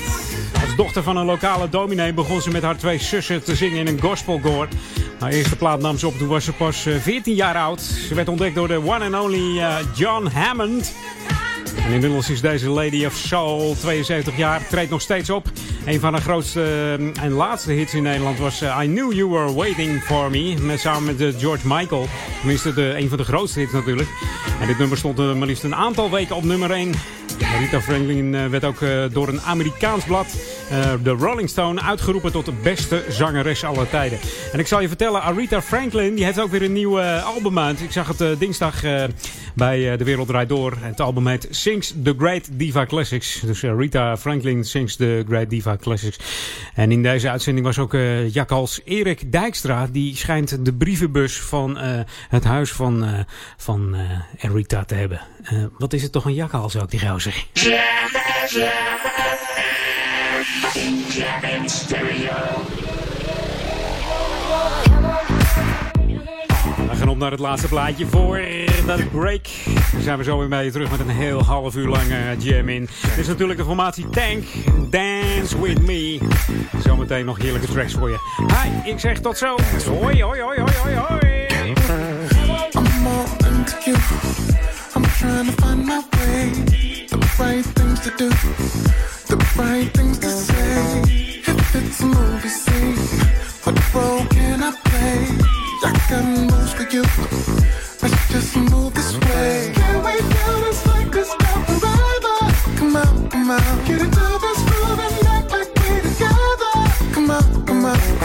Als 0.62 0.76
dochter 0.76 1.04
van 1.04 1.18
een 1.18 1.26
lokale 1.26 1.70
dominee 1.70 2.14
begon 2.14 2.42
ze 2.42 2.50
met 2.50 2.64
haar 2.64 2.78
twee 2.78 3.00
zussen 3.00 3.44
te 3.44 3.56
zingen 3.56 3.78
in 3.78 3.88
een 3.88 4.02
gospelkoor. 4.02 4.68
Haar 5.20 5.32
eerste 5.32 5.56
plaat 5.56 5.82
nam 5.82 5.98
ze 5.98 6.08
op 6.08 6.18
toen 6.18 6.28
was 6.28 6.44
ze 6.44 6.54
pas 6.54 6.88
14 7.00 7.32
eh, 7.32 7.38
jaar 7.38 7.56
oud. 7.56 7.82
Ze 7.82 8.16
werd 8.16 8.28
ontdekt 8.28 8.56
door 8.56 8.68
de 8.68 8.82
one 8.86 9.06
and 9.06 9.26
only 9.26 9.60
eh, 9.60 9.76
John 9.96 10.26
Hammond. 10.26 10.94
Inmiddels 11.76 12.30
is 12.30 12.42
deze 12.42 12.70
Lady 12.70 13.06
of 13.06 13.14
Soul 13.14 13.76
72 13.80 14.38
jaar, 14.38 14.68
treedt 14.68 14.90
nog 14.90 15.02
steeds 15.02 15.30
op. 15.30 15.52
Een 15.86 16.00
van 16.00 16.14
de 16.14 16.22
grootste 16.22 16.62
eh, 16.62 17.24
en 17.24 17.32
laatste 17.32 17.72
hits 17.72 17.94
in 17.94 18.04
Nederland 18.04 18.40
was 18.40 18.62
I 18.62 18.86
Knew 18.86 19.14
You 19.14 19.30
Were 19.30 19.54
Waiting 19.54 20.02
For 20.04 20.32
Me. 20.32 20.56
Met, 20.62 20.80
samen 20.80 21.16
met 21.16 21.36
George 21.38 21.68
Michael. 21.68 22.08
Tenminste, 22.40 22.74
de, 22.74 22.94
een 22.98 23.10
van 23.10 23.18
de 23.18 23.24
grootste 23.24 23.60
hits 23.60 23.74
natuurlijk. 23.74 24.10
En 24.62 24.68
dit 24.68 24.78
nummer 24.78 24.98
stond 24.98 25.18
maar 25.18 25.48
liefst 25.48 25.64
een 25.64 25.76
aantal 25.76 26.12
weken 26.12 26.36
op 26.36 26.44
nummer 26.44 26.72
1. 26.72 26.94
Rita 27.60 27.82
Franklin 27.82 28.36
eh, 28.36 28.46
werd 28.46 28.64
ook 28.66 28.82
eh, 28.82 29.04
door 29.12 29.28
een 29.28 29.42
Amerikaans 29.42 30.04
blad, 30.04 30.26
eh, 30.26 30.59
de 31.04 31.10
Rolling 31.10 31.50
Stone, 31.50 31.82
uitgeroepen 31.82 32.32
tot 32.32 32.46
de 32.46 32.54
beste 32.64 33.04
zangeres 33.10 33.64
aller 33.64 33.90
tijden. 33.90 34.20
En 34.52 34.60
ik 34.60 34.68
zal 34.68 34.82
je 34.82 34.88
vertellen, 34.88 35.22
Arita 35.22 35.62
Franklin 35.62 36.16
die 36.16 36.26
heeft 36.26 36.40
ook 36.40 36.52
weer 36.52 36.64
een 36.64 36.74
nieuw 36.74 37.00
album 37.02 37.60
uit. 37.60 37.82
Ik 37.82 37.92
zag 37.92 38.18
het 38.18 38.40
dinsdag 38.40 38.82
bij 39.54 39.98
De 39.98 40.04
Wereld 40.04 40.28
Draait 40.28 40.50
Door. 40.50 40.74
Het 40.80 41.00
album 41.00 41.28
heet 41.28 41.48
Sings 41.50 41.94
the 42.04 42.14
Great 42.18 42.50
Diva 42.52 42.86
Classics. 42.86 43.40
Dus 43.40 43.62
Rita 43.62 44.18
Franklin 44.18 44.66
sings 44.66 44.96
the 44.96 45.24
Great 45.28 45.50
Diva 45.50 45.78
Classics. 45.78 46.18
En 46.74 46.92
in 46.92 47.04
deze 47.04 47.30
uitzending 47.30 47.66
was 47.66 47.80
ook 47.80 47.94
uh, 47.94 48.34
Jakhals 48.34 48.82
Erik 48.86 49.32
Dijkstra. 49.32 49.88
Die 49.92 50.16
schijnt 50.16 50.66
de 50.66 50.74
brievenbus 50.74 51.40
van 51.40 51.78
het 52.30 52.44
huis 52.44 52.72
van, 52.72 53.26
van 53.58 53.96
Rita 54.38 54.84
te 54.84 54.96
hebben. 54.96 55.22
wat 55.78 55.94
is 55.94 56.02
het 56.02 56.12
toch 56.12 56.26
een 56.26 56.34
jakhals 56.34 56.78
ook, 56.78 56.92
die 56.92 57.08
gozer? 57.08 57.46
We 66.90 66.96
gaan 66.96 67.10
op 67.10 67.18
naar 67.18 67.32
het 67.32 67.40
laatste 67.40 67.68
plaatje 67.68 68.06
voor 68.06 68.42
dat 68.86 69.12
break. 69.12 69.48
Dan 69.92 70.02
zijn 70.02 70.18
we 70.18 70.24
zo 70.24 70.48
weer 70.48 70.64
je 70.64 70.72
terug 70.72 70.92
met 70.92 71.00
een 71.00 71.10
heel 71.10 71.44
half 71.44 71.76
uur 71.76 71.88
lange 71.88 72.36
jam 72.38 72.70
in. 72.70 72.90
Dit 73.02 73.18
is 73.18 73.28
natuurlijk 73.28 73.60
de 73.60 73.66
formatie 73.66 74.10
Tank. 74.10 74.44
Dance 74.90 75.62
with 75.62 75.82
me. 75.82 76.20
Zometeen 76.84 77.26
nog 77.26 77.38
heerlijke 77.38 77.68
tracks 77.68 77.94
voor 77.94 78.10
je. 78.10 78.18
Hi, 78.38 78.92
ik 78.92 79.00
zeg 79.00 79.20
tot 79.20 79.38
zo. 79.38 79.56
Hoi, 80.02 80.24
hoi, 80.24 80.42
hoi, 80.42 80.60
hoi, 80.60 80.72
hoi, 80.84 80.96
hoi. 80.96 81.48
I'm 84.96 85.04
trying 85.04 85.46
to 85.46 85.52
find 85.62 85.86
my 85.86 86.02
way. 86.12 86.89
Right 87.18 87.66
things 87.66 88.00
to 88.02 88.12
do, 88.18 88.30
the 88.30 89.38
right 89.58 89.90
things 89.94 90.20
to 90.20 90.28
say. 90.30 91.02
If 91.08 91.76
it's 91.76 92.02
a 92.02 92.06
movie 92.06 92.50
scene, 92.50 92.98
what 93.64 93.94
role 93.94 94.26
can 94.28 94.62
I 94.62 94.72
play? 94.86 95.28
I 95.86 95.92
got 96.10 96.24
moves 96.26 96.74
for 96.74 96.88
you. 96.94 97.04
Let's 98.02 98.28
just 98.30 98.56
move 98.58 98.94
this 98.94 99.18
way. 99.18 99.72
Can't 99.74 100.04
wait 100.04 100.20
till 100.20 100.62
this 100.62 100.86
like 100.88 101.12
this 101.12 101.34
forever. 101.34 102.38
Come 102.78 102.96
out, 102.96 103.32
come 103.32 103.52
on, 103.52 103.86
get 103.86 104.02
into 104.02 104.26
this 104.46 104.60
groove 104.70 105.00
and 105.00 105.28
act 105.28 105.52
like 105.52 105.74
we 105.80 106.02
together. 106.02 106.76
Come 107.14 107.32
out, 107.32 107.68
come 107.68 107.86
out, 107.86 108.19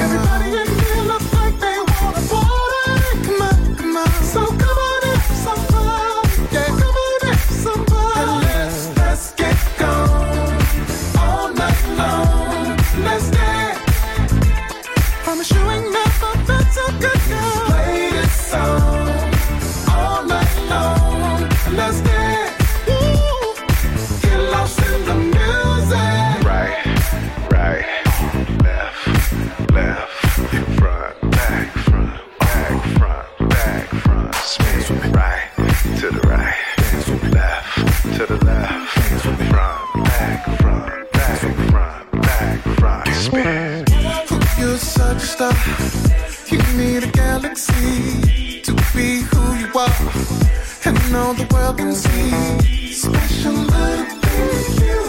all 51.17 51.35
the 51.35 51.47
world 51.55 51.79
can 51.79 51.95
see. 51.95 52.93
Special 52.93 53.53
little 53.53 54.05
thing 54.23 54.87
you 54.87 55.03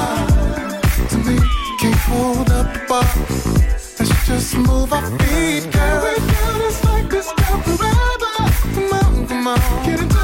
are 0.00 0.26
to 1.08 1.18
me. 1.18 1.38
Can't 1.80 1.94
hold 2.08 2.50
up 2.50 2.72
the 2.72 2.80
bar. 2.88 3.04
Let's 3.98 4.26
just 4.26 4.56
move 4.56 4.92
our 4.92 5.06
feet, 5.18 5.70
girl. 5.72 6.02
We 6.04 6.14
feel 6.28 6.52
this 6.58 6.84
like 6.84 7.08
this 7.10 7.32
girl 7.32 7.60
forever. 7.62 8.34
Come 8.74 8.92
on, 8.92 9.26
come 9.26 9.46
on, 9.48 9.84
get 9.84 10.00
into 10.00 10.15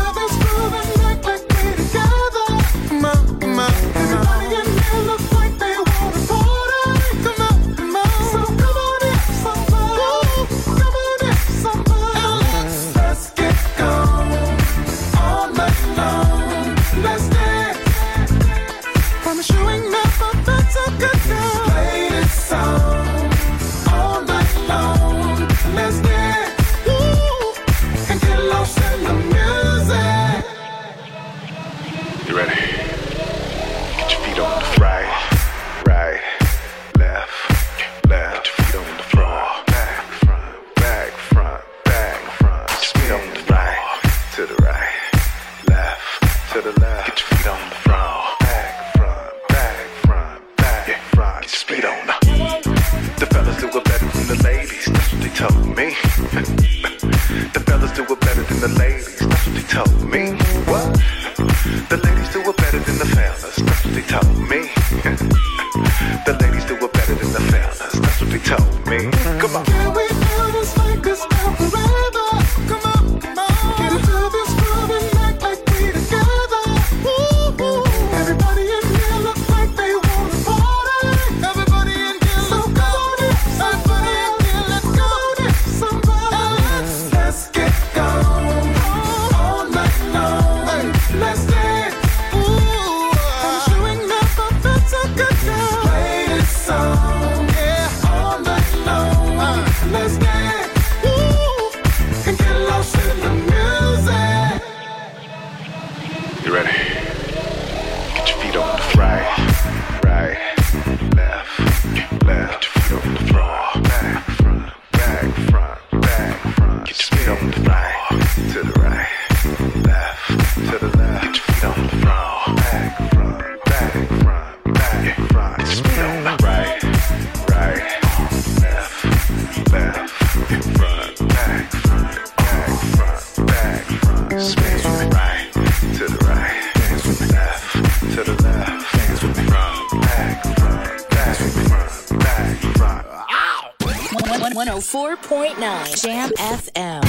104.9 144.72 146.02
Jam 146.02 146.30
FM. 146.30 147.02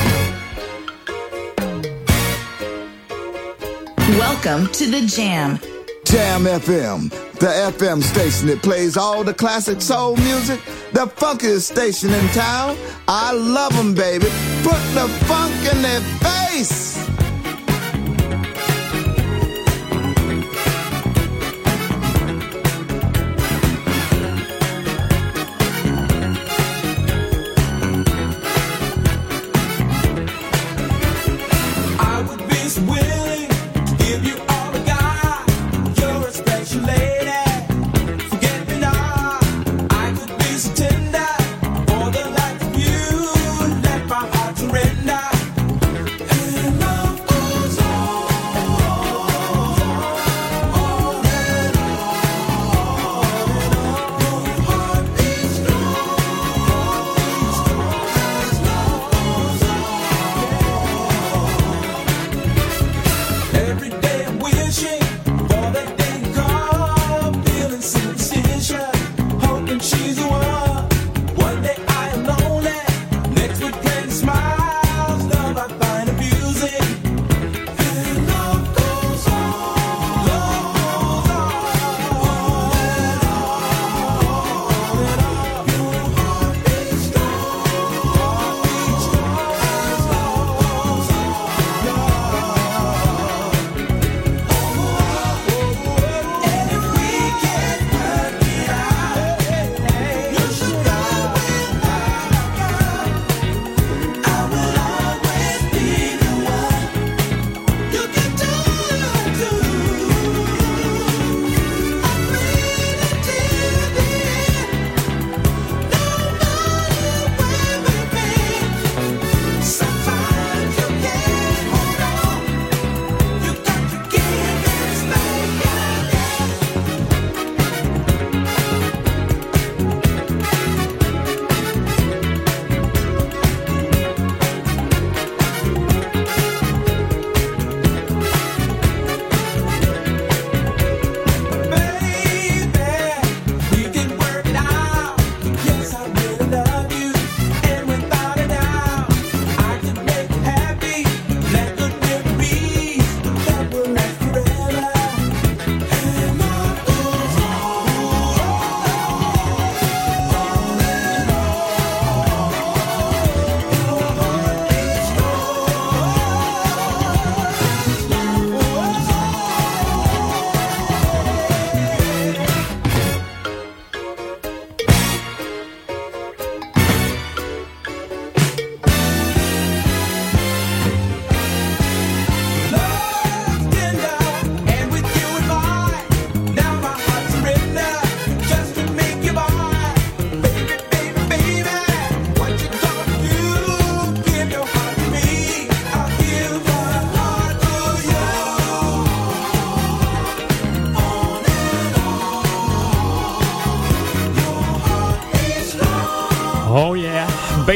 Welcome 4.19 4.67
to 4.73 4.91
the 4.91 5.07
Jam. 5.07 5.57
Jam 6.03 6.43
FM, 6.43 7.09
the 7.39 7.45
FM 7.47 8.03
station 8.03 8.47
that 8.47 8.61
plays 8.61 8.97
all 8.97 9.23
the 9.23 9.33
classic 9.33 9.81
soul 9.81 10.17
music, 10.17 10.59
the 10.91 11.05
funkiest 11.05 11.71
station 11.71 12.11
in 12.11 12.27
town. 12.31 12.77
I 13.07 13.31
love 13.31 13.73
them, 13.77 13.95
baby. 13.95 14.25
Put 14.61 14.81
the 14.93 15.07
funk 15.25 15.55
in 15.73 15.81
their 15.81 16.01
face. 16.01 16.42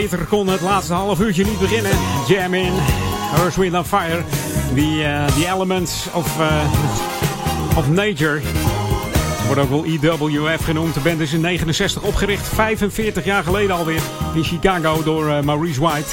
Beter 0.02 0.26
kon 0.26 0.48
het 0.48 0.62
laatste 0.62 0.94
half 0.94 1.20
uurtje 1.20 1.46
niet 1.46 1.60
beginnen. 1.60 1.92
Jam 2.28 2.54
in, 2.54 2.74
Earth, 3.36 3.56
Wind 3.56 3.74
and 3.74 3.88
Fire. 3.88 4.24
the 4.76 4.82
uh, 4.82 5.26
eh, 5.26 5.54
elements 5.54 6.08
of, 6.14 6.40
eh, 6.40 7.78
of 7.78 7.90
nature. 7.90 8.42
Wordt 9.46 9.62
ook 9.62 9.70
wel 9.70 9.86
EWF 9.86 10.64
genoemd. 10.64 10.94
De 10.94 11.00
band 11.00 11.20
is 11.20 11.34
in 11.34 11.42
69 11.42 12.02
opgericht. 12.02 12.48
45 12.48 13.26
jaar 13.26 13.44
geleden 13.44 13.76
alweer. 13.76 14.02
In 14.34 14.44
Chicago 14.44 15.04
door 15.04 15.30
eh, 15.30 15.42
Maurice 15.42 15.82
White. 15.82 16.10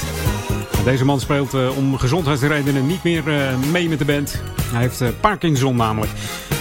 Deze 0.83 1.05
man 1.05 1.19
speelt 1.19 1.75
om 1.75 1.97
gezondheidsredenen 1.97 2.87
niet 2.87 3.03
meer 3.03 3.23
mee 3.71 3.89
met 3.89 3.99
de 3.99 4.05
band. 4.05 4.41
Hij 4.71 4.81
heeft 4.81 5.19
Parkinson 5.19 5.75
namelijk. 5.75 6.11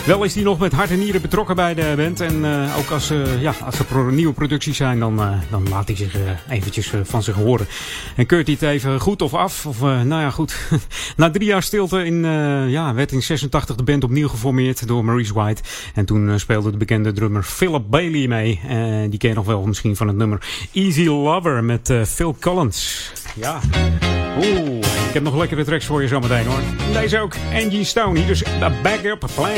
Wel 0.07 0.25
is 0.25 0.35
hij 0.35 0.43
nog 0.43 0.59
met 0.59 0.73
hart 0.73 0.91
en 0.91 0.99
nieren 0.99 1.21
betrokken 1.21 1.57
bij 1.57 1.75
de 1.75 1.93
band. 1.97 2.21
En 2.21 2.45
eh, 2.45 2.79
ook 2.79 2.91
als, 2.91 3.11
uh, 3.11 3.43
ja, 3.43 3.55
als 3.65 3.79
er 3.79 3.85
pro 3.85 4.11
nieuwe 4.11 4.33
producties 4.33 4.77
zijn, 4.77 4.99
dan, 4.99 5.21
eh, 5.21 5.33
dan 5.51 5.69
laat 5.69 5.87
hij 5.87 5.97
zich 5.97 6.17
eventjes 6.49 6.93
van 7.03 7.23
zich 7.23 7.35
horen. 7.35 7.67
En 8.17 8.27
keurt 8.27 8.47
hij 8.47 8.57
het 8.61 8.69
even 8.69 9.01
goed 9.01 9.23
of 9.23 9.35
af? 9.35 9.67
Of, 9.67 9.81
nou 9.81 10.09
ja, 10.09 10.31
goed. 10.31 10.57
Na 11.17 11.31
drie 11.31 11.47
jaar 11.47 11.63
stilte 11.63 12.05
in, 12.05 12.25
ja, 12.71 12.95
werd 12.95 13.13
in 13.13 13.23
86 13.23 13.77
de 13.77 13.83
band 13.83 14.05
opnieuw 14.05 14.29
geformeerd 14.29 14.87
door 14.87 15.05
Maurice 15.05 15.35
White. 15.35 15.63
En 15.95 16.05
toen 16.05 16.39
speelde 16.39 16.71
de 16.71 16.77
bekende 16.77 17.13
drummer 17.13 17.43
Philip 17.43 17.83
Bailey 17.91 18.29
mee. 18.29 18.61
die 19.09 19.19
ken 19.19 19.29
je 19.29 19.35
nog 19.35 19.47
wel 19.47 19.67
misschien 19.67 19.97
van 19.97 20.07
het 20.07 20.17
nummer 20.17 20.47
Easy 20.73 21.07
Lover 21.07 21.65
met 21.65 21.93
Phil 22.07 22.37
Collins. 22.41 23.13
Ja. 23.35 23.61
Oeh. 24.37 24.74
Ik 25.15 25.23
heb 25.23 25.33
nog 25.33 25.41
lekkere 25.41 25.65
tracks 25.65 25.87
voor 25.87 26.03
je 26.03 26.09
zometeen 26.09 26.47
hoor. 26.47 26.61
Deze 26.93 27.19
ook, 27.19 27.35
Angie 27.53 27.85
Stone, 27.85 28.19
hier 28.19 28.27
dus 28.27 28.39
de 28.39 28.81
Backup 28.83 29.27
Plan. 29.35 29.49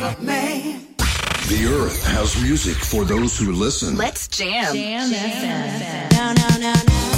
The 0.00 1.66
earth 1.68 2.02
has 2.06 2.40
music 2.40 2.76
for 2.76 3.04
those 3.04 3.36
who 3.36 3.52
listen. 3.52 3.98
Let's 3.98 4.28
jam. 4.28 4.74
Jam, 4.74 5.10
jam, 5.10 5.78
jam. 5.78 6.08
No, 6.12 6.32
no, 6.32 6.72
no, 6.72 6.72
no. 6.88 7.09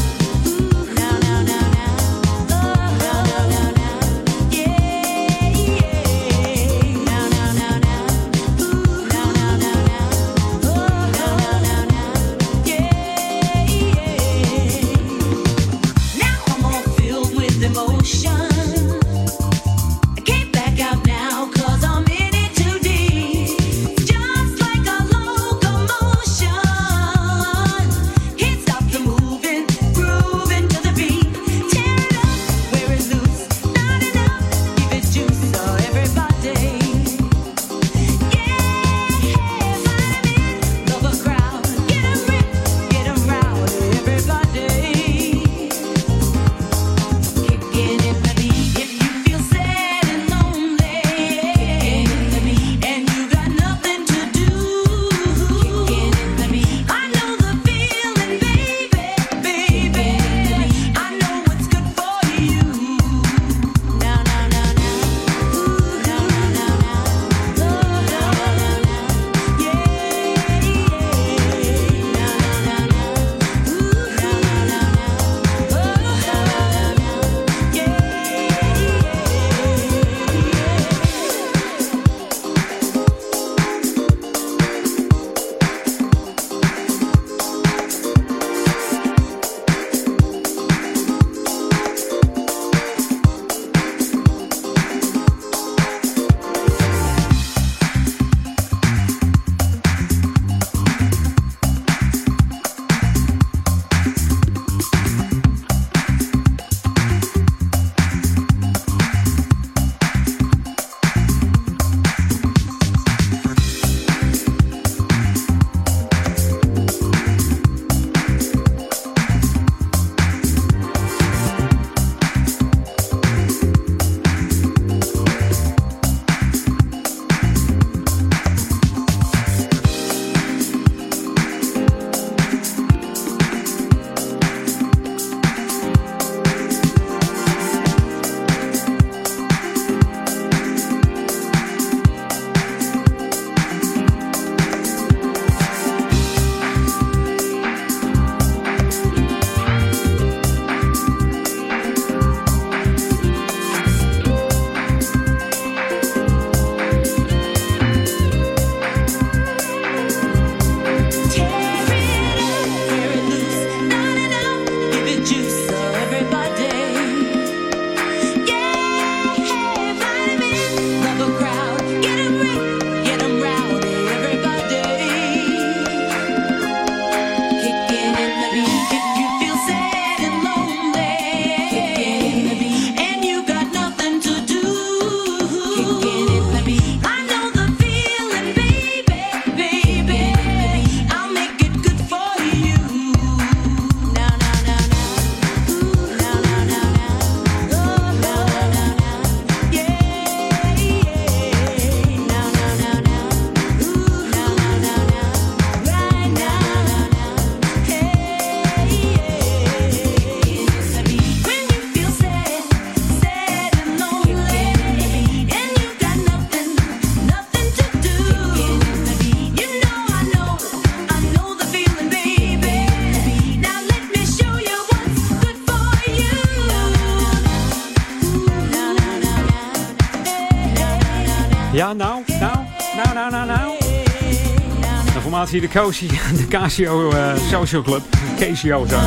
Formatie 235.53 235.61
de, 235.69 235.69
Casio, 235.69 236.37
de 236.37 236.49
Casio 236.49 237.13
uh, 237.13 237.37
Social 237.51 237.83
Club. 237.83 238.03
Casio 238.39 238.87
zo. 238.89 238.99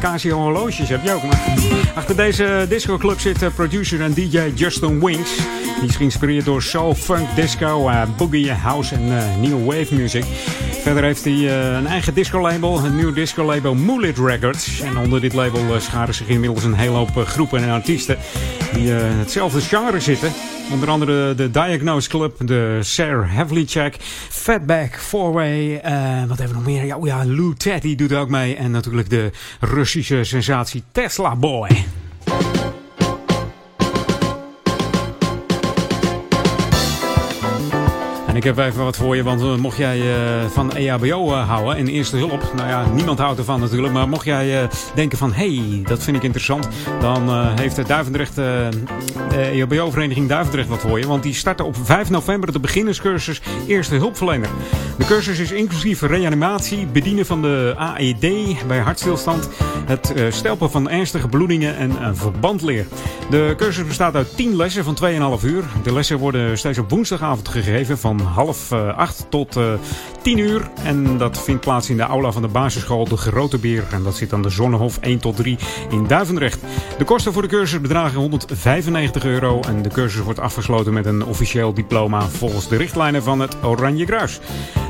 Casio 0.00 0.36
horloges 0.36 0.88
heb 0.88 1.04
je 1.04 1.12
ook. 1.12 1.22
Maar 1.22 1.38
achter 1.94 2.16
deze 2.16 2.66
discoclub 2.68 3.20
zit 3.20 3.42
uh, 3.42 3.48
producer 3.54 4.00
en 4.00 4.14
DJ 4.14 4.52
Justin 4.54 5.04
Wings. 5.04 5.36
Die 5.80 5.88
is 5.88 5.96
geïnspireerd 5.96 6.44
door 6.44 6.62
soul, 6.62 6.94
funk, 6.94 7.28
disco, 7.34 7.88
uh, 7.88 8.02
boogie, 8.16 8.52
house 8.52 8.94
en 8.94 9.40
new 9.40 9.64
wave 9.64 9.94
music. 9.94 10.24
Verder 10.82 11.02
heeft 11.02 11.24
hij 11.24 11.74
een 11.76 11.86
eigen 11.86 12.14
disco-label, 12.14 12.84
een 12.84 12.96
nieuw 12.96 13.12
disco-label 13.12 13.74
Moolit 13.74 14.18
Records. 14.18 14.80
En 14.80 14.98
onder 14.98 15.20
dit 15.20 15.32
label 15.32 15.80
scharen 15.80 16.14
zich 16.14 16.26
inmiddels 16.26 16.64
een 16.64 16.74
hele 16.74 16.96
hoop 16.96 17.16
groepen 17.16 17.62
en 17.62 17.70
artiesten 17.70 18.18
die 18.72 18.90
hetzelfde 18.90 19.60
genre 19.60 20.00
zitten. 20.00 20.32
Onder 20.72 20.90
andere 20.90 21.34
de 21.34 21.50
Diagnose 21.50 22.08
Club, 22.08 22.46
de 22.46 22.78
Sarah 22.82 23.34
Havlicek, 23.34 23.96
Fatback, 24.28 24.98
Fourway, 24.98 25.74
uh, 25.74 25.80
wat 26.28 26.38
hebben 26.38 26.48
we 26.48 26.54
nog 26.54 26.64
meer? 26.64 26.84
Ja, 26.84 26.96
oh 26.96 27.06
ja, 27.06 27.24
Lou 27.24 27.54
Teddy 27.54 27.94
doet 27.94 28.12
ook 28.12 28.28
mee. 28.28 28.56
En 28.56 28.70
natuurlijk 28.70 29.10
de 29.10 29.30
Russische 29.60 30.24
sensatie 30.24 30.82
Tesla 30.92 31.36
Boy. 31.36 31.68
Ik 38.36 38.44
heb 38.44 38.58
even 38.58 38.84
wat 38.84 38.96
voor 38.96 39.16
je, 39.16 39.22
want 39.22 39.42
uh, 39.42 39.54
mocht 39.54 39.76
jij 39.76 39.98
uh, 39.98 40.46
van 40.52 40.70
E 40.74 40.86
EHBO 40.86 41.32
houden 41.32 41.76
en 41.76 41.88
eerste 41.88 42.16
hulp, 42.16 42.52
nou 42.56 42.68
ja, 42.68 42.86
niemand 42.92 43.18
houdt 43.18 43.38
ervan 43.38 43.60
natuurlijk, 43.60 43.92
maar 43.92 44.08
mocht 44.08 44.24
jij 44.24 44.68
denken 44.94 45.18
van, 45.18 45.32
hé, 45.32 45.54
hey, 45.54 45.82
dat 45.82 46.02
vind 46.02 46.16
ik 46.16 46.22
interessant, 46.22 46.68
dan 47.00 47.48
heeft 47.58 47.76
de 47.76 47.84
Duivendrecht, 47.84 48.38
EHBO-vereniging 49.30 50.28
Duivendrecht 50.28 50.68
wat 50.68 50.80
voor 50.80 50.98
je, 50.98 51.06
want 51.06 51.22
die 51.22 51.34
starten 51.34 51.64
op 51.64 51.76
5 51.82 52.10
november 52.10 52.52
de 52.52 52.60
beginnerscursus 52.60 53.42
Eerste 53.66 53.94
Hulpverlener. 53.94 54.48
De 54.98 55.04
cursus 55.04 55.38
is 55.38 55.52
inclusief 55.52 56.00
reanimatie, 56.00 56.86
bedienen 56.86 57.26
van 57.26 57.42
de 57.42 57.74
AED 57.76 58.56
bij 58.66 58.78
hartstilstand, 58.78 59.48
het 59.86 60.14
stelpen 60.28 60.70
van 60.70 60.88
ernstige 60.88 61.28
bloedingen 61.28 61.76
en 61.76 62.02
een 62.02 62.16
verbandleer. 62.16 62.86
De 63.30 63.54
cursus 63.56 63.86
bestaat 63.86 64.14
uit 64.14 64.36
10 64.36 64.56
lessen 64.56 64.84
van 64.84 64.96
2,5 65.40 65.44
uur. 65.44 65.64
De 65.82 65.92
lessen 65.92 66.18
worden 66.18 66.58
steeds 66.58 66.78
op 66.78 66.90
woensdagavond 66.90 67.48
gegeven 67.48 67.98
van 67.98 68.25
half 68.26 68.72
uh, 68.72 68.96
acht 68.96 69.26
tot 69.28 69.56
uh, 69.56 69.72
tien 70.22 70.38
uur. 70.38 70.70
En 70.82 71.18
dat 71.18 71.42
vindt 71.42 71.60
plaats 71.60 71.90
in 71.90 71.96
de 71.96 72.02
aula 72.02 72.32
van 72.32 72.42
de 72.42 72.48
basisschool 72.48 73.08
De 73.08 73.16
Grote 73.16 73.58
Beer. 73.58 73.84
En 73.90 74.02
dat 74.02 74.16
zit 74.16 74.32
aan 74.32 74.42
de 74.42 74.50
Zonnehof 74.50 74.98
1 74.98 75.18
tot 75.18 75.36
3 75.36 75.58
in 75.90 76.06
Duivendrecht. 76.06 76.60
De 76.98 77.04
kosten 77.04 77.32
voor 77.32 77.42
de 77.42 77.48
cursus 77.48 77.80
bedragen 77.80 78.20
195 78.20 79.24
euro. 79.24 79.60
En 79.68 79.82
de 79.82 79.88
cursus 79.88 80.20
wordt 80.20 80.40
afgesloten 80.40 80.92
met 80.92 81.06
een 81.06 81.24
officieel 81.24 81.74
diploma 81.74 82.22
volgens 82.22 82.68
de 82.68 82.76
richtlijnen 82.76 83.22
van 83.22 83.40
het 83.40 83.56
Oranje 83.64 84.04
Kruis. 84.04 84.40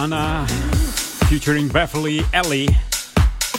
Anna, 0.02 0.46
featuring 1.28 1.72
Beverly 1.72 2.26
Ellie. 2.32 2.78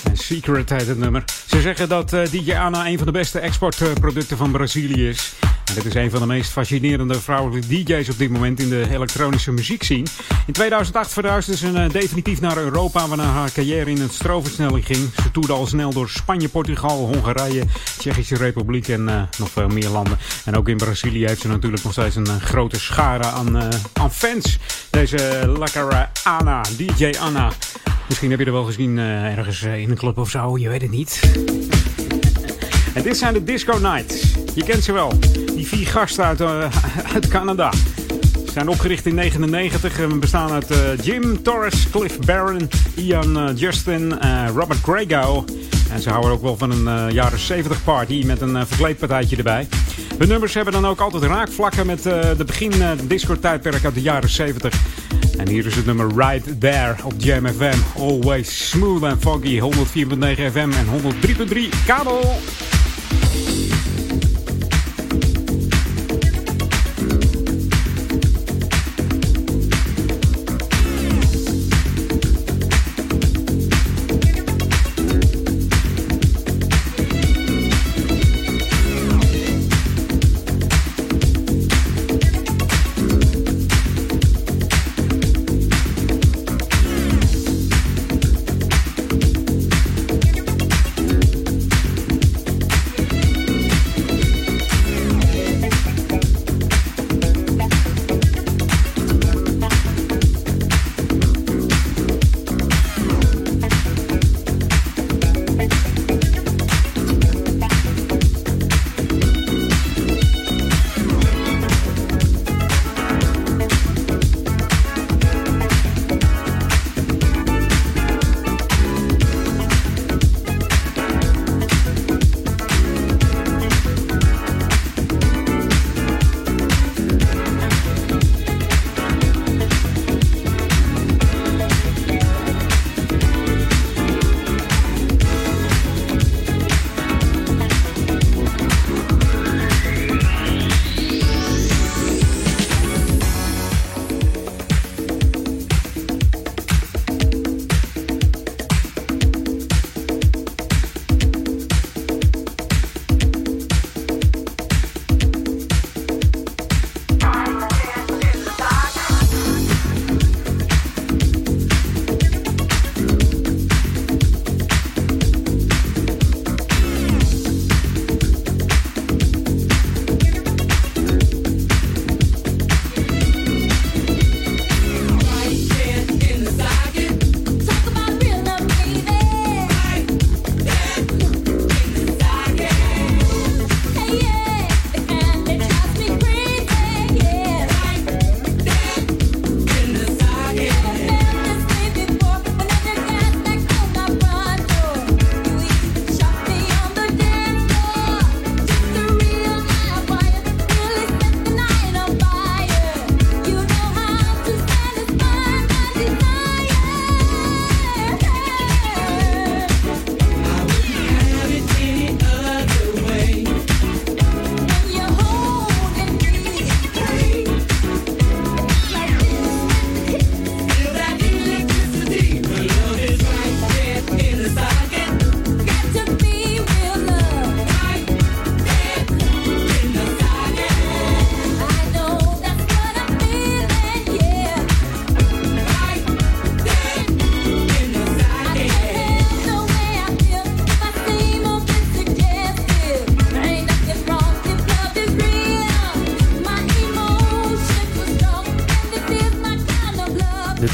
En 0.04 0.16
Secret 0.16 0.70
heet 0.70 0.86
het 0.86 0.98
nummer. 0.98 1.24
Ze 1.46 1.60
zeggen 1.60 1.88
dat 1.88 2.12
uh, 2.12 2.22
DJ 2.30 2.54
Anna 2.54 2.86
een 2.86 2.96
van 2.96 3.06
de 3.06 3.12
beste 3.12 3.38
exportproducten 3.38 4.36
van 4.36 4.50
Brazilië 4.50 5.08
is. 5.08 5.32
Dit 5.74 5.84
is 5.84 5.94
een 5.94 6.10
van 6.10 6.20
de 6.20 6.26
meest 6.26 6.50
fascinerende 6.50 7.20
vrouwelijke 7.20 7.68
DJ's 7.68 8.08
op 8.08 8.18
dit 8.18 8.30
moment 8.30 8.60
in 8.60 8.68
de 8.68 8.86
elektronische 8.90 9.52
muziekscene. 9.52 10.06
In 10.46 10.52
2008 10.52 11.12
verhuisde 11.12 11.56
ze 11.56 11.66
uh, 11.66 11.88
definitief 11.88 12.40
naar 12.40 12.56
Europa, 12.56 13.08
waarna 13.08 13.24
haar 13.24 13.52
carrière 13.52 13.90
in 13.90 14.00
het 14.00 14.12
stroversnelling 14.12 14.86
ging. 14.86 15.10
Ze 15.22 15.30
toerde 15.30 15.52
al 15.52 15.66
snel 15.66 15.92
door 15.92 16.08
Spanje, 16.08 16.48
Portugal, 16.48 17.06
Hongarije, 17.06 17.64
Tsjechische 17.98 18.34
Republiek 18.34 18.88
en 18.88 19.08
uh, 19.08 19.22
nog 19.38 19.50
veel 19.50 19.68
meer 19.68 19.88
landen. 19.88 20.18
En 20.44 20.56
ook 20.56 20.68
in 20.68 20.76
Brazilië 20.76 21.26
heeft 21.26 21.40
ze 21.40 21.48
natuurlijk 21.48 21.82
nog 21.82 21.92
steeds 21.92 22.16
een 22.16 22.40
grote 22.40 22.80
schare 22.80 23.24
aan, 23.24 23.72
fans. 24.10 24.58
Deze 24.90 25.52
lekkere 25.58 26.08
Anna, 26.22 26.60
DJ 26.76 27.12
Anna. 27.20 27.52
Misschien 28.08 28.30
heb 28.30 28.38
je 28.38 28.44
er 28.44 28.52
wel 28.52 28.64
gezien 28.64 28.98
ergens 28.98 29.62
in 29.62 29.90
een 29.90 29.96
club 29.96 30.18
of 30.18 30.30
zo, 30.30 30.58
je 30.58 30.68
weet 30.68 30.82
het 30.82 30.90
niet. 30.90 31.20
en 32.94 33.02
dit 33.02 33.16
zijn 33.16 33.32
de 33.32 33.44
Disco 33.44 33.78
Nights. 33.78 34.41
Je 34.54 34.64
kent 34.64 34.84
ze 34.84 34.92
wel. 34.92 35.12
Die 35.54 35.66
vier 35.66 35.86
gasten 35.86 36.24
uit, 36.24 36.40
uit 37.14 37.28
Canada. 37.28 37.72
Ze 38.46 38.52
zijn 38.52 38.68
opgericht 38.68 39.06
in 39.06 39.16
1999 39.16 40.12
en 40.12 40.20
bestaan 40.20 40.50
uit 40.50 40.70
uh, 40.70 40.78
Jim 41.02 41.42
Torres, 41.42 41.90
Cliff 41.90 42.18
Barron, 42.18 42.70
Ian 42.94 43.54
Justin, 43.54 44.18
Robert 44.54 44.80
Grego. 44.82 45.44
En 45.92 46.00
ze 46.00 46.10
houden 46.10 46.30
ook 46.30 46.42
wel 46.42 46.56
van 46.56 46.70
een 46.70 47.12
jaren 47.12 47.38
70 47.38 47.84
party 47.84 48.22
met 48.26 48.40
een 48.40 48.66
verkleedpartijtje 48.66 49.36
erbij. 49.36 49.68
Hun 50.18 50.28
nummers 50.28 50.54
hebben 50.54 50.72
dan 50.72 50.86
ook 50.86 51.00
altijd 51.00 51.22
raakvlakken 51.22 51.86
met 51.86 52.02
de 52.02 52.44
begin 52.46 52.72
disco-tijdperk 53.06 53.84
uit 53.84 53.94
de 53.94 54.02
jaren 54.02 54.28
70. 54.28 54.74
En 55.36 55.48
hier 55.48 55.66
is 55.66 55.74
het 55.74 55.86
nummer 55.86 56.06
Right 56.16 56.60
There 56.60 56.94
op 57.04 57.12
Jam 57.16 57.46
FM. 57.46 57.98
Always 57.98 58.68
smooth 58.68 59.02
and 59.02 59.20
foggy. 59.20 59.60
104.9 59.60 59.66
FM 60.52 60.70
en 60.70 60.86
103.3 61.48 61.84
kabel. 61.86 62.40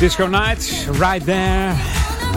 Disco 0.08 0.26
Nights, 0.26 0.86
right 0.86 1.24
there. 1.24 1.72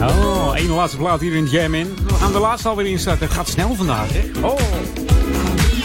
Oh, 0.00 0.52
één 0.54 0.70
laatste 0.70 0.96
plaat 0.96 1.20
hier 1.20 1.34
in 1.34 1.46
Jam 1.46 1.74
in. 1.74 1.96
We 2.06 2.14
gaan 2.14 2.32
de 2.32 2.38
laatste 2.38 2.68
alweer 2.68 2.86
instarten. 2.86 3.26
Het 3.26 3.34
gaat 3.34 3.48
snel 3.48 3.74
vandaag, 3.74 4.08
hè? 4.12 4.46
Oh. 4.46 4.58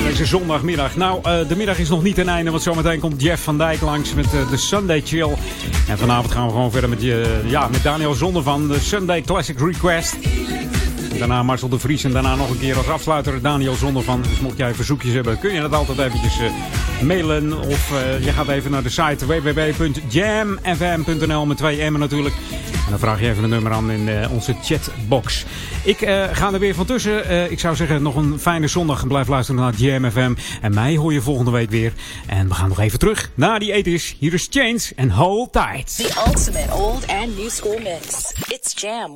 Deze 0.03 0.25
zondagmiddag. 0.25 0.95
Nou, 0.95 1.17
uh, 1.17 1.47
de 1.47 1.55
middag 1.55 1.79
is 1.79 1.89
nog 1.89 2.03
niet 2.03 2.15
ten 2.15 2.27
einde, 2.27 2.51
want 2.51 2.63
zometeen 2.63 2.99
komt 2.99 3.21
Jeff 3.21 3.43
van 3.43 3.57
Dijk 3.57 3.81
langs 3.81 4.13
met 4.13 4.25
uh, 4.25 4.49
de 4.49 4.57
Sunday 4.57 5.01
Chill. 5.05 5.35
En 5.87 5.97
vanavond 5.97 6.31
gaan 6.31 6.45
we 6.45 6.51
gewoon 6.51 6.71
verder 6.71 6.89
met, 6.89 7.03
uh, 7.03 7.49
ja, 7.49 7.67
met 7.67 7.83
Daniel 7.83 8.13
Zonder 8.13 8.43
van 8.43 8.67
de 8.67 8.79
Sunday 8.79 9.21
Classic 9.21 9.59
Request. 9.59 10.15
Daarna 11.19 11.43
Marcel 11.43 11.69
de 11.69 11.79
Vries 11.79 12.03
en 12.03 12.11
daarna 12.11 12.35
nog 12.35 12.49
een 12.49 12.59
keer 12.59 12.77
als 12.77 12.87
afsluiter 12.87 13.41
Daniel 13.41 13.75
Zonder 13.75 14.03
van. 14.03 14.21
Dus 14.21 14.39
mocht 14.39 14.57
jij 14.57 14.73
verzoekjes 14.73 15.13
hebben, 15.13 15.39
kun 15.39 15.53
je 15.53 15.61
dat 15.61 15.73
altijd 15.73 15.97
eventjes 15.97 16.39
mailen. 17.01 17.59
Of 17.59 17.91
uh, 17.91 18.23
je 18.23 18.31
gaat 18.31 18.47
even 18.47 18.71
naar 18.71 18.83
de 18.83 18.89
site 18.89 19.25
www.jamfm.nl 19.25 19.85
met 21.45 21.57
twee 21.57 21.91
M'en 21.91 21.99
natuurlijk. 21.99 22.35
En 22.85 22.89
dan 22.89 22.99
vraag 22.99 23.19
je 23.19 23.29
even 23.29 23.43
een 23.43 23.49
nummer 23.49 23.71
aan 23.71 23.91
in 23.91 24.07
uh, 24.07 24.31
onze 24.31 24.55
chatbox. 24.63 25.45
Ik 25.83 26.01
uh, 26.01 26.23
ga 26.31 26.53
er 26.53 26.59
weer 26.59 26.75
van 26.75 26.85
tussen. 26.85 27.51
ik 27.51 27.59
zou 27.59 27.75
zeggen, 27.75 28.01
nog 28.01 28.15
een 28.15 28.39
fijne 28.39 28.67
zondag. 28.67 29.07
Blijf 29.07 29.27
luisteren 29.27 29.61
naar 29.61 29.73
JamFM. 29.75 30.35
En 30.61 30.73
mij 30.73 30.95
hoor 30.95 31.13
je 31.13 31.21
volgende 31.21 31.51
week 31.51 31.69
weer. 31.69 31.93
En 32.27 32.47
we 32.47 32.53
gaan 32.53 32.69
nog 32.69 32.79
even 32.79 32.99
terug 32.99 33.31
naar 33.35 33.59
die 33.59 33.71
eters. 33.73 34.15
Hier 34.19 34.33
is 34.33 34.47
Chains 34.49 34.93
en 34.95 35.09
Whole 35.09 35.47
Tide. 35.51 35.83
The 35.83 36.23
ultimate 36.27 36.73
old 36.73 37.07
and 37.07 37.37
new 37.37 37.49
school 37.49 37.79
mix. 37.83 38.33
It's 38.47 38.81
Jam 38.81 39.15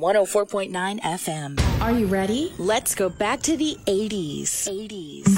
FM. 1.20 1.54
Are 1.78 1.98
you 1.98 2.06
ready? 2.10 2.48
Let's 2.58 2.94
go 2.94 3.10
back 3.18 3.40
to 3.40 3.56
the 3.56 3.76
80s. 3.84 4.68
80s. 4.68 5.31